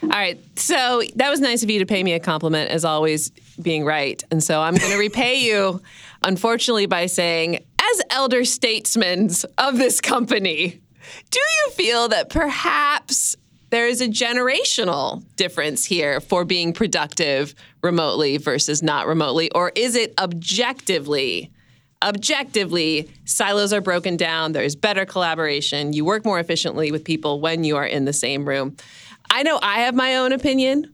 All 0.02 0.08
right. 0.08 0.38
So 0.58 1.02
that 1.16 1.30
was 1.30 1.40
nice 1.40 1.62
of 1.62 1.70
you 1.70 1.78
to 1.78 1.86
pay 1.86 2.02
me 2.02 2.12
a 2.12 2.20
compliment, 2.20 2.70
as 2.70 2.84
always, 2.84 3.30
being 3.60 3.84
right. 3.84 4.22
And 4.30 4.42
so 4.42 4.60
I'm 4.60 4.74
going 4.74 4.92
to 4.92 4.98
repay 4.98 5.40
you, 5.40 5.80
unfortunately, 6.24 6.86
by 6.86 7.06
saying, 7.06 7.56
as 7.78 8.02
elder 8.10 8.44
statesmen 8.44 9.30
of 9.58 9.78
this 9.78 10.00
company, 10.00 10.80
do 11.30 11.40
you 11.40 11.70
feel 11.72 12.08
that 12.08 12.30
perhaps 12.30 13.36
there 13.70 13.86
is 13.86 14.00
a 14.00 14.08
generational 14.08 15.22
difference 15.36 15.84
here 15.84 16.20
for 16.20 16.44
being 16.44 16.72
productive 16.72 17.54
remotely 17.82 18.36
versus 18.36 18.82
not 18.82 19.06
remotely? 19.06 19.50
Or 19.52 19.72
is 19.74 19.94
it 19.94 20.12
objectively? 20.18 21.50
Objectively, 22.02 23.10
silos 23.26 23.72
are 23.72 23.80
broken 23.80 24.16
down. 24.16 24.52
There's 24.52 24.74
better 24.74 25.04
collaboration. 25.04 25.92
You 25.92 26.04
work 26.04 26.24
more 26.24 26.40
efficiently 26.40 26.90
with 26.90 27.04
people 27.04 27.40
when 27.40 27.62
you 27.62 27.76
are 27.76 27.86
in 27.86 28.06
the 28.06 28.12
same 28.12 28.48
room. 28.48 28.76
I 29.30 29.42
know 29.42 29.58
I 29.62 29.80
have 29.80 29.94
my 29.94 30.16
own 30.16 30.32
opinion, 30.32 30.92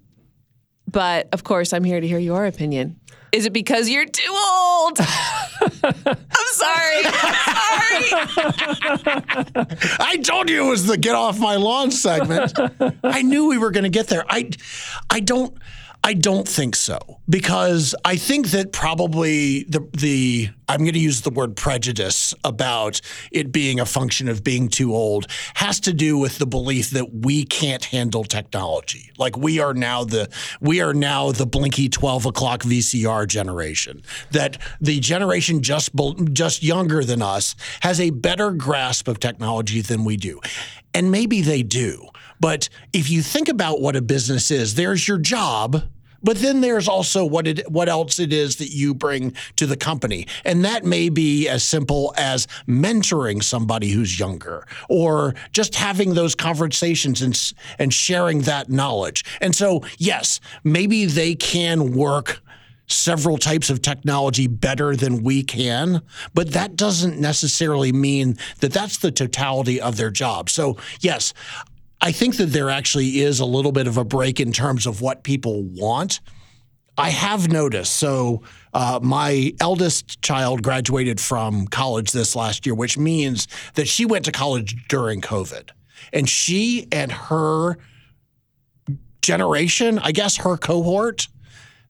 but 0.91 1.29
of 1.33 1.43
course, 1.43 1.73
I'm 1.73 1.85
here 1.85 2.01
to 2.01 2.07
hear 2.07 2.19
your 2.19 2.47
opinion. 2.47 3.01
Is 3.33 3.45
it 3.47 3.53
because 3.53 3.89
you're 3.89 4.07
too 4.07 4.33
old? 4.33 4.99
I'm 5.01 6.47
sorry. 6.53 7.03
I'm 7.05 8.03
sorry. 8.05 9.23
I 9.99 10.17
told 10.23 10.49
you 10.49 10.67
it 10.67 10.71
was 10.71 10.87
the 10.87 10.97
get 10.97 11.15
off 11.15 11.39
my 11.39 11.57
lawn 11.57 11.91
segment. 11.91 12.53
I 13.03 13.23
knew 13.23 13.49
we 13.49 13.59
were 13.59 13.71
going 13.71 13.85
to 13.85 13.91
get 13.91 14.07
there. 14.09 14.25
I 14.29 14.51
I 15.11 15.21
don't 15.21 15.57
I 16.07 16.15
don't 16.15 16.47
think 16.47 16.77
so 16.77 17.01
because 17.29 17.93
I 18.05 18.15
think 18.15 18.51
that 18.51 18.71
probably 18.71 19.65
the 19.65 19.89
the 19.93 20.51
I'm 20.69 20.83
going 20.83 20.93
to 20.93 21.01
use 21.01 21.23
the 21.23 21.31
word 21.31 21.57
prejudice 21.57 22.33
about 22.45 23.01
it 23.33 23.51
being 23.51 23.81
a 23.81 23.87
function 23.87 24.29
of 24.29 24.45
being 24.45 24.69
too 24.69 24.95
old 24.95 25.27
has 25.55 25.81
to 25.81 25.93
do 25.93 26.17
with 26.17 26.39
the 26.39 26.47
belief 26.47 26.91
that 26.91 27.13
we 27.13 27.43
can't 27.43 27.85
handle 27.85 28.23
technology. 28.23 29.11
Like 29.19 29.37
we 29.37 29.59
are 29.59 29.75
now 29.75 30.05
the 30.05 30.29
we 30.61 30.81
are 30.81 30.95
now 30.95 31.33
the 31.33 31.45
blinky 31.45 31.89
12 31.89 32.27
o'clock 32.27 32.63
VCR 32.63 33.27
generation. 33.27 34.01
That 34.31 34.59
the 34.81 35.01
generation 35.01 35.61
just 35.61 35.91
just 36.33 36.63
younger 36.63 37.03
than 37.03 37.21
us 37.21 37.57
has 37.81 37.99
a 37.99 38.11
better 38.11 38.53
grasp 38.53 39.09
of 39.09 39.19
technology 39.19 39.81
than 39.81 40.05
we 40.05 40.17
do, 40.17 40.41
and 40.95 41.11
maybe 41.11 41.41
they 41.41 41.65
do. 41.65 42.07
But 42.39 42.69
if 42.93 43.11
you 43.11 43.23
think 43.23 43.49
about 43.49 43.81
what 43.81 43.97
a 43.97 44.03
business 44.03 44.53
is, 44.53 44.77
there's 44.77 45.09
your 45.09 45.19
job 45.19 45.83
but 46.23 46.39
then 46.39 46.61
there's 46.61 46.89
also 46.89 47.25
what 47.25 47.47
it 47.47 47.71
what 47.71 47.89
else 47.89 48.19
it 48.19 48.33
is 48.33 48.57
that 48.57 48.71
you 48.71 48.95
bring 48.95 49.35
to 49.57 49.67
the 49.67 49.77
company. 49.77 50.27
And 50.45 50.65
that 50.65 50.85
may 50.85 51.09
be 51.09 51.49
as 51.49 51.63
simple 51.63 52.15
as 52.17 52.47
mentoring 52.67 53.43
somebody 53.43 53.91
who's 53.91 54.19
younger 54.19 54.67
or 54.89 55.35
just 55.53 55.75
having 55.75 56.15
those 56.15 56.35
conversations 56.35 57.23
and 57.23 57.53
and 57.79 57.93
sharing 57.93 58.43
that 58.43 58.69
knowledge. 58.69 59.25
And 59.41 59.55
so, 59.55 59.83
yes, 59.99 60.41
maybe 60.65 61.07
they 61.07 61.35
can 61.35 61.93
work 61.93 62.43
several 62.89 63.37
types 63.37 63.69
of 63.71 63.83
technology 63.83 64.47
better 64.47 64.95
than 64.95 65.23
we 65.23 65.43
can, 65.43 66.03
but 66.35 66.53
that 66.53 66.77
doesn't 66.77 67.19
necessarily 67.19 67.93
mean 67.93 68.37
that 68.61 68.73
that's 68.73 68.99
the 68.99 69.11
totality 69.11 69.81
of 69.81 69.97
their 69.97 70.11
job. 70.11 70.49
So, 70.49 70.77
yes, 71.01 71.35
I 72.01 72.13
think 72.13 72.37
that 72.37 72.47
there 72.47 72.71
actually 72.71 73.21
is 73.21 73.41
a 73.41 73.45
little 73.45 73.73
bit 73.73 73.87
of 73.87 73.97
a 73.97 74.05
break 74.05 74.41
in 74.41 74.53
terms 74.53 74.87
of 74.87 75.01
what 75.01 75.25
people 75.25 75.63
want. 75.63 76.21
I 76.99 77.11
have 77.11 77.51
noticed. 77.51 77.95
So, 77.95 78.43
uh, 78.73 79.01
my 79.03 79.53
eldest 79.61 80.23
child 80.23 80.63
graduated 80.63 81.21
from 81.21 81.67
college 81.67 82.13
this 82.13 82.35
last 82.35 82.65
year, 82.65 82.75
which 82.75 82.97
means 82.97 83.49
that 83.75 83.89
she 83.89 84.07
went 84.07 84.25
to 84.27 84.33
college 84.33 84.77
during 84.89 85.21
COVID. 85.21 85.71
And 86.13 86.29
she 86.29 86.87
and 86.93 87.13
her 87.13 87.79
generation, 89.23 89.99
I 89.99 90.13
guess 90.13 90.37
her 90.39 90.57
cohort, 90.57 91.29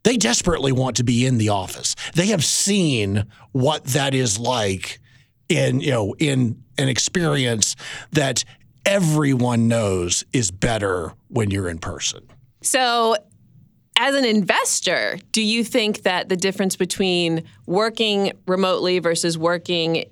they 0.02 0.16
desperately 0.16 0.72
want 0.72 0.96
to 0.96 1.04
be 1.04 1.26
in 1.26 1.38
the 1.38 1.50
office. 1.50 1.94
They 2.14 2.26
have 2.28 2.44
seen 2.44 3.26
what 3.52 3.84
that 3.84 4.14
is 4.14 4.38
like 4.38 5.00
in, 5.48 5.80
you 5.80 5.90
know, 5.90 6.14
in 6.18 6.62
an 6.78 6.88
experience 6.88 7.76
that 8.12 8.44
everyone 8.86 9.68
knows 9.68 10.24
is 10.32 10.50
better 10.50 11.12
when 11.28 11.50
you're 11.50 11.68
in 11.68 11.78
person. 11.78 12.26
So, 12.62 13.16
as 13.98 14.14
an 14.14 14.24
investor, 14.24 15.18
do 15.32 15.42
you 15.42 15.64
think 15.64 16.02
that 16.02 16.28
the 16.28 16.36
difference 16.36 16.76
between 16.76 17.44
working 17.66 18.32
remotely 18.46 18.98
versus 18.98 19.38
working 19.38 20.04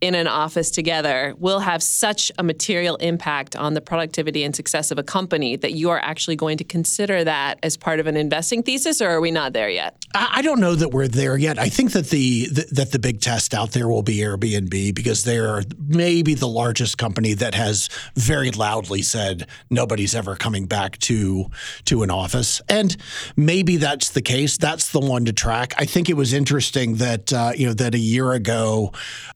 in 0.00 0.14
an 0.14 0.28
office 0.28 0.70
together 0.70 1.34
will 1.38 1.58
have 1.58 1.82
such 1.82 2.30
a 2.38 2.42
material 2.42 2.96
impact 2.96 3.56
on 3.56 3.74
the 3.74 3.80
productivity 3.80 4.44
and 4.44 4.54
success 4.54 4.90
of 4.90 4.98
a 4.98 5.02
company 5.02 5.56
that 5.56 5.72
you 5.72 5.90
are 5.90 5.98
actually 5.98 6.36
going 6.36 6.56
to 6.56 6.64
consider 6.64 7.24
that 7.24 7.58
as 7.62 7.76
part 7.76 7.98
of 7.98 8.06
an 8.06 8.16
investing 8.16 8.62
thesis, 8.62 9.02
or 9.02 9.08
are 9.08 9.20
we 9.20 9.30
not 9.30 9.52
there 9.52 9.68
yet? 9.68 10.04
I 10.14 10.42
don't 10.42 10.60
know 10.60 10.74
that 10.74 10.90
we're 10.90 11.08
there 11.08 11.36
yet. 11.36 11.58
I 11.58 11.68
think 11.68 11.92
that 11.92 12.10
the, 12.10 12.46
the 12.46 12.66
that 12.72 12.92
the 12.92 12.98
big 12.98 13.20
test 13.20 13.54
out 13.54 13.72
there 13.72 13.88
will 13.88 14.02
be 14.02 14.18
Airbnb 14.18 14.94
because 14.94 15.24
they're 15.24 15.62
maybe 15.86 16.34
the 16.34 16.48
largest 16.48 16.96
company 16.96 17.34
that 17.34 17.54
has 17.54 17.88
very 18.14 18.50
loudly 18.50 19.02
said 19.02 19.46
nobody's 19.68 20.14
ever 20.14 20.36
coming 20.36 20.66
back 20.66 20.98
to 20.98 21.46
to 21.86 22.02
an 22.02 22.10
office, 22.10 22.62
and 22.68 22.96
maybe 23.36 23.76
that's 23.76 24.10
the 24.10 24.22
case. 24.22 24.56
That's 24.56 24.92
the 24.92 25.00
one 25.00 25.24
to 25.24 25.32
track. 25.32 25.74
I 25.76 25.84
think 25.84 26.08
it 26.08 26.14
was 26.14 26.32
interesting 26.32 26.96
that 26.96 27.32
uh, 27.32 27.52
you 27.56 27.66
know 27.66 27.74
that 27.74 27.94
a 27.94 27.98
year 27.98 28.32
ago, 28.32 28.92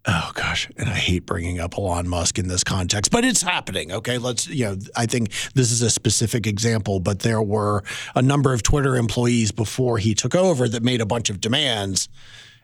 oh 0.06 0.30
god 0.34 0.51
gosh, 0.52 0.68
and 0.76 0.90
I 0.90 0.94
hate 0.94 1.24
bringing 1.24 1.60
up 1.60 1.78
Elon 1.78 2.06
Musk 2.06 2.38
in 2.38 2.46
this 2.46 2.62
context, 2.62 3.10
but 3.10 3.24
it's 3.24 3.40
happening. 3.40 3.90
Okay, 3.90 4.18
let's, 4.18 4.46
you 4.48 4.66
know, 4.66 4.76
I 4.94 5.06
think 5.06 5.30
this 5.54 5.72
is 5.72 5.80
a 5.80 5.88
specific 5.88 6.46
example, 6.46 7.00
but 7.00 7.20
there 7.20 7.40
were 7.40 7.82
a 8.14 8.20
number 8.20 8.52
of 8.52 8.62
Twitter 8.62 8.96
employees 8.96 9.50
before 9.50 9.96
he 9.96 10.14
took 10.14 10.34
over 10.34 10.68
that 10.68 10.82
made 10.82 11.00
a 11.00 11.06
bunch 11.06 11.30
of 11.30 11.40
demands, 11.40 12.10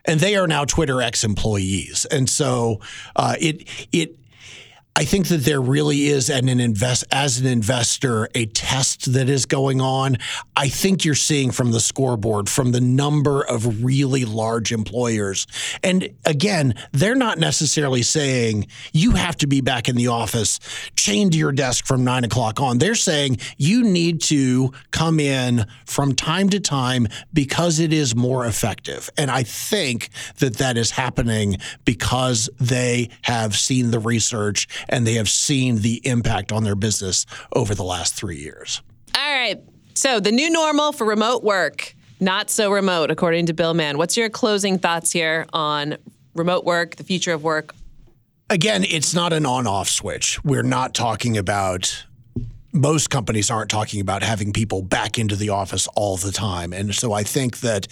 and 0.05 0.20
they 0.20 0.37
are 0.37 0.46
now 0.46 0.66
Twitter 0.66 1.01
ex 1.01 1.24
employees. 1.24 2.05
And 2.11 2.29
so 2.29 2.81
uh, 3.16 3.37
it, 3.40 3.66
it, 3.90 4.18
I 4.99 5.05
think 5.05 5.29
that 5.29 5.45
there 5.45 5.61
really 5.61 6.09
is 6.09 6.29
an, 6.29 6.49
an 6.49 6.59
invest 6.59 7.05
as 7.13 7.39
an 7.39 7.47
investor 7.47 8.29
a 8.35 8.47
test 8.47 9.13
that 9.13 9.29
is 9.29 9.47
going 9.47 9.81
on. 9.81 10.17
I 10.57 10.69
think 10.69 11.05
you're 11.05 11.15
seeing 11.15 11.53
from 11.53 11.71
the 11.71 11.79
scoreboard 11.79 12.49
from 12.49 12.73
the 12.73 12.81
number 12.81 13.43
of 13.43 13.85
really 13.85 14.25
large 14.25 14.73
employers. 14.73 15.47
And 15.85 16.17
again, 16.25 16.75
they're 16.91 17.15
not 17.15 17.39
necessarily 17.39 18.03
saying 18.03 18.67
you 18.93 19.13
have 19.13 19.37
to 19.37 19.47
be 19.47 19.61
back 19.61 19.89
in 19.89 19.95
the 19.95 20.09
office, 20.09 20.59
chained 20.97 21.31
to 21.31 21.39
your 21.39 21.53
desk 21.53 21.87
from 21.87 22.03
nine 22.03 22.25
o'clock 22.25 22.61
on. 22.61 22.79
They're 22.79 22.97
saying 22.97 23.39
you 23.57 23.85
need 23.85 24.21
to 24.23 24.73
come 24.91 25.21
in 25.21 25.65
from 25.87 26.13
time 26.13 26.49
to 26.49 26.59
time 26.59 27.07
because 27.33 27.79
it 27.79 27.93
is 27.93 28.17
more 28.17 28.47
effective. 28.47 29.11
And 29.17 29.31
I 29.31 29.45
think 29.45 30.11
that 30.41 30.57
that 30.57 30.77
is 30.77 30.91
happening 30.91 31.59
because 31.85 32.51
they 32.59 33.11
have 33.23 33.57
seen 33.57 33.93
the 33.93 34.01
research 34.01 34.67
and 34.88 35.07
they 35.07 35.14
have 35.14 35.29
seen 35.29 35.77
the 35.77 36.01
impact 36.07 36.53
on 36.53 36.64
their 36.64 36.74
business 36.74 37.27
over 37.55 37.74
the 37.74 37.85
last 37.85 38.14
three 38.14 38.38
years. 38.38 38.83
All 39.14 39.33
right. 39.33 39.61
So, 39.94 40.20
the 40.20 40.33
new 40.33 40.51
normal 40.51 40.92
for 40.92 41.07
remote 41.07 41.42
work, 41.42 41.94
not 42.20 42.51
so 42.51 42.70
remote, 42.70 43.11
according 43.11 43.46
to 43.46 43.53
Bill 43.53 43.74
Mann. 43.74 43.98
What's 43.98 44.16
your 44.16 44.29
closing 44.29 44.79
thoughts 44.79 45.12
here 45.12 45.46
on 45.53 45.96
remote 46.35 46.64
work, 46.64 46.96
the 46.96 47.05
future 47.05 47.33
of 47.33 47.42
work? 47.42 47.74
Again, 48.51 48.85
it's 48.85 49.14
not 49.14 49.33
an 49.33 49.44
on 49.44 49.66
off 49.66 49.88
switch. 49.88 50.42
We're 50.44 50.62
not 50.62 50.94
talking 50.94 51.37
about 51.37 52.07
most 52.72 53.11
companies 53.11 53.51
aren't 53.51 53.70
talking 53.70 54.01
about 54.01 54.22
having 54.22 54.53
people 54.53 54.83
back 54.83 55.18
into 55.18 55.37
the 55.37 55.51
office 55.51 55.88
all 55.94 56.16
the 56.16 56.33
time. 56.33 56.72
And 56.72 56.94
so 56.94 57.12
I 57.12 57.22
think 57.22 57.61
that 57.61 57.88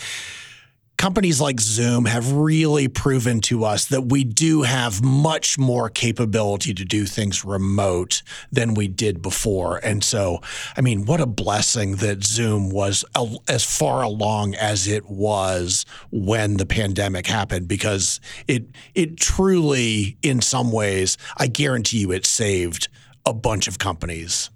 companies 0.97 1.41
like 1.41 1.61
Zoom 1.61 2.07
have 2.07 2.33
really 2.33 2.89
proven 2.89 3.41
to 3.43 3.65
us 3.65 3.87
that 3.87 4.07
we 4.07 4.25
do 4.25 4.63
have 4.63 5.03
much 5.03 5.59
more 5.59 5.91
capability 5.91 6.73
to 6.75 6.85
do 6.85 7.05
things 7.05 7.45
remote 7.45 8.23
than 8.51 8.75
we 8.75 8.89
did 8.89 9.21
before. 9.21 9.79
And 9.79 10.03
so, 10.03 10.41
I 10.77 10.81
mean, 10.81 11.05
what 11.05 11.21
a 11.21 11.27
blessing 11.27 11.97
that 11.97 12.25
Zoom 12.25 12.71
was 12.71 13.05
as 13.49 13.65
far 13.65 14.03
along 14.03 14.55
as 14.55 14.87
it 14.87 15.07
was 15.09 15.85
when 16.11 16.57
the 16.57 16.67
pandemic 16.67 17.27
happened 17.27 17.69
because 17.69 18.21
it 18.49 18.67
it 18.95 19.17
truly 19.17 20.17
in 20.23 20.41
some 20.41 20.73
ways, 20.73 21.19
I 21.37 21.47
guarantee 21.49 21.99
you 21.99 22.13
it 22.13 22.27
saved 22.27 22.89
a 23.25 23.35
bunch 23.35 23.69
of 23.69 23.79
companies. 23.79 24.51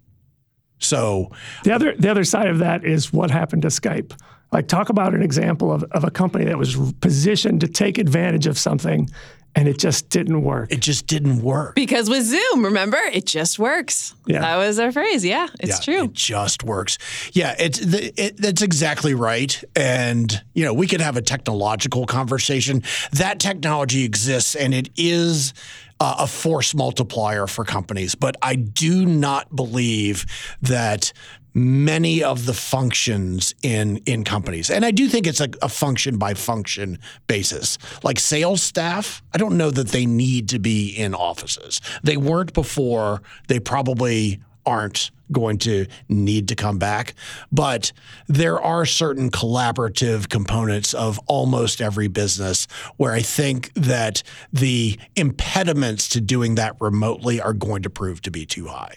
So 0.79 1.31
the 1.65 1.73
other 1.73 1.95
the 1.99 2.11
other 2.11 2.25
side 2.25 2.49
of 2.49 2.59
that 2.59 2.85
is 2.85 3.13
what 3.13 3.31
happened 3.31 3.63
to 3.63 3.69
Skype. 3.69 4.13
Like, 4.53 4.69
talk 4.69 4.89
about 4.89 5.15
an 5.15 5.23
example 5.23 5.73
of, 5.73 5.85
of 5.93 6.05
a 6.05 6.11
company 6.11 6.45
that 6.47 6.59
was 6.59 6.77
positioned 7.01 7.61
to 7.61 7.69
take 7.69 7.99
advantage 7.99 8.47
of 8.47 8.59
something 8.59 9.09
and 9.55 9.69
it 9.69 9.79
just 9.79 10.09
didn't 10.11 10.43
work. 10.43 10.73
It 10.73 10.81
just 10.81 11.07
didn't 11.07 11.43
work. 11.43 11.75
Because 11.75 12.09
with 12.09 12.25
Zoom, 12.25 12.65
remember, 12.65 12.99
it 12.99 13.27
just 13.27 13.59
works. 13.59 14.15
Yeah. 14.27 14.41
That 14.41 14.57
was 14.57 14.79
our 14.79 14.93
phrase. 14.93 15.25
Yeah, 15.25 15.49
it's 15.59 15.87
yeah, 15.87 15.95
true. 15.95 16.05
It 16.05 16.13
just 16.13 16.63
works. 16.63 16.99
Yeah, 17.33 17.55
it's 17.59 17.81
it, 17.81 18.37
that's 18.37 18.63
exactly 18.63 19.15
right. 19.15 19.63
And 19.75 20.41
you 20.55 20.65
know, 20.65 20.75
we 20.75 20.87
could 20.87 21.01
have 21.01 21.17
a 21.17 21.23
technological 21.23 22.07
conversation. 22.07 22.83
That 23.13 23.41
technology 23.41 24.05
exists, 24.05 24.55
and 24.55 24.73
it 24.73 24.91
is 24.97 25.53
uh, 25.99 26.17
a 26.21 26.27
force 26.27 26.75
multiplier 26.75 27.47
for 27.47 27.65
companies. 27.65 28.15
But 28.15 28.37
I 28.43 28.55
do 28.55 29.05
not 29.05 29.55
believe 29.55 30.27
that 30.63 31.13
many 31.55 32.23
of 32.23 32.47
the 32.47 32.55
functions 32.55 33.55
in 33.63 33.99
in 34.07 34.25
companies. 34.25 34.71
And 34.71 34.85
i 34.85 34.91
do 34.91 35.09
think 35.09 35.27
it's 35.27 35.41
a, 35.41 35.49
a, 35.63 35.69
function 35.69 36.19
by 36.19 36.35
function 36.35 36.99
basis. 37.27 37.79
Like 38.03 38.19
sales 38.19 38.63
staff 38.63 39.23
i 39.35 39.39
don't 39.39 39.57
know 39.57 39.71
that 39.71 39.89
they 39.89 40.07
need 40.07 40.49
to 40.51 40.59
be 40.59 40.91
in 40.91 41.15
offices. 41.15 41.81
They 42.03 42.17
weren't 42.17 42.53
before. 42.53 43.23
They 43.49 43.61
probably 43.61 44.41
aren't 44.67 45.11
going 45.33 45.59
to 45.59 45.87
need 46.09 46.49
to 46.49 46.55
come 46.55 46.79
back. 46.79 47.15
But 47.53 47.93
there 48.27 48.61
are 48.61 48.85
certain 48.85 49.31
collaborative 49.31 50.29
components 50.29 50.93
of 50.95 51.19
almost 51.27 51.81
every 51.81 52.09
business 52.09 52.67
where 52.97 53.13
i 53.13 53.21
think 53.21 53.73
that 53.75 54.23
the 54.53 54.99
impediments 55.17 56.09
to 56.11 56.21
doing 56.21 56.57
that 56.57 56.77
remotely 56.81 57.41
are 57.41 57.53
going 57.53 57.83
to 57.83 57.91
prove 57.91 58.21
to 58.23 58.31
be 58.31 58.45
too 58.47 58.67
high 58.67 58.95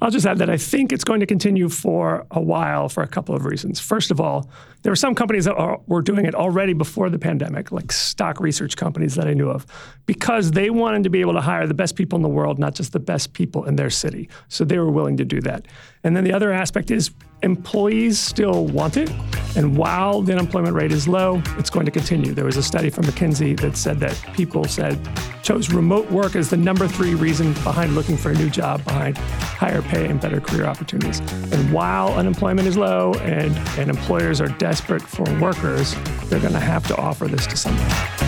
I'll 0.00 0.10
just 0.10 0.26
add 0.26 0.38
that 0.38 0.48
I 0.48 0.56
think 0.56 0.92
it's 0.92 1.04
going 1.04 1.20
to 1.20 1.26
continue 1.26 1.68
for 1.68 2.26
a 2.30 2.40
while 2.40 2.88
for 2.88 3.02
a 3.02 3.08
couple 3.08 3.34
of 3.34 3.44
reasons. 3.44 3.80
First 3.80 4.10
of 4.10 4.20
all, 4.20 4.48
there 4.82 4.92
were 4.92 4.96
some 4.96 5.14
companies 5.14 5.44
that 5.46 5.56
are, 5.56 5.80
were 5.86 6.02
doing 6.02 6.24
it 6.24 6.34
already 6.34 6.72
before 6.72 7.10
the 7.10 7.18
pandemic, 7.18 7.72
like 7.72 7.90
stock 7.90 8.38
research 8.38 8.76
companies 8.76 9.16
that 9.16 9.26
I 9.26 9.34
knew 9.34 9.50
of, 9.50 9.66
because 10.06 10.52
they 10.52 10.70
wanted 10.70 11.02
to 11.02 11.10
be 11.10 11.20
able 11.20 11.32
to 11.32 11.40
hire 11.40 11.66
the 11.66 11.74
best 11.74 11.96
people 11.96 12.16
in 12.16 12.22
the 12.22 12.28
world, 12.28 12.58
not 12.58 12.74
just 12.74 12.92
the 12.92 13.00
best 13.00 13.32
people 13.32 13.64
in 13.64 13.74
their 13.74 13.90
city. 13.90 14.28
So 14.48 14.64
they 14.64 14.78
were 14.78 14.90
willing 14.90 15.16
to 15.16 15.24
do 15.24 15.40
that. 15.40 15.66
And 16.04 16.16
then 16.16 16.22
the 16.22 16.32
other 16.32 16.52
aspect 16.52 16.92
is 16.92 17.10
employees 17.42 18.18
still 18.18 18.66
want 18.66 18.96
it. 18.96 19.10
And 19.56 19.76
while 19.76 20.22
the 20.22 20.32
unemployment 20.32 20.74
rate 20.74 20.92
is 20.92 21.08
low, 21.08 21.42
it's 21.56 21.70
going 21.70 21.86
to 21.86 21.92
continue. 21.92 22.32
There 22.32 22.44
was 22.44 22.56
a 22.56 22.62
study 22.62 22.90
from 22.90 23.04
McKinsey 23.04 23.58
that 23.60 23.76
said 23.76 23.98
that 24.00 24.20
people 24.34 24.64
said 24.64 24.98
chose 25.42 25.72
remote 25.72 26.10
work 26.10 26.36
as 26.36 26.50
the 26.50 26.56
number 26.56 26.86
three 26.86 27.14
reason 27.14 27.54
behind 27.64 27.94
looking 27.94 28.16
for 28.16 28.30
a 28.30 28.34
new 28.34 28.50
job, 28.50 28.84
behind 28.84 29.16
higher 29.18 29.82
pay 29.82 30.06
and 30.06 30.20
better 30.20 30.40
career 30.40 30.66
opportunities. 30.66 31.20
And 31.52 31.72
while 31.72 32.12
unemployment 32.14 32.68
is 32.68 32.76
low 32.76 33.14
and, 33.14 33.56
and 33.78 33.90
employers 33.90 34.40
are 34.40 34.48
desperate 34.48 35.02
for 35.02 35.24
workers, 35.40 35.94
they're 36.26 36.40
going 36.40 36.52
to 36.52 36.60
have 36.60 36.86
to 36.88 36.96
offer 36.96 37.26
this 37.26 37.46
to 37.46 37.56
someone. 37.56 38.27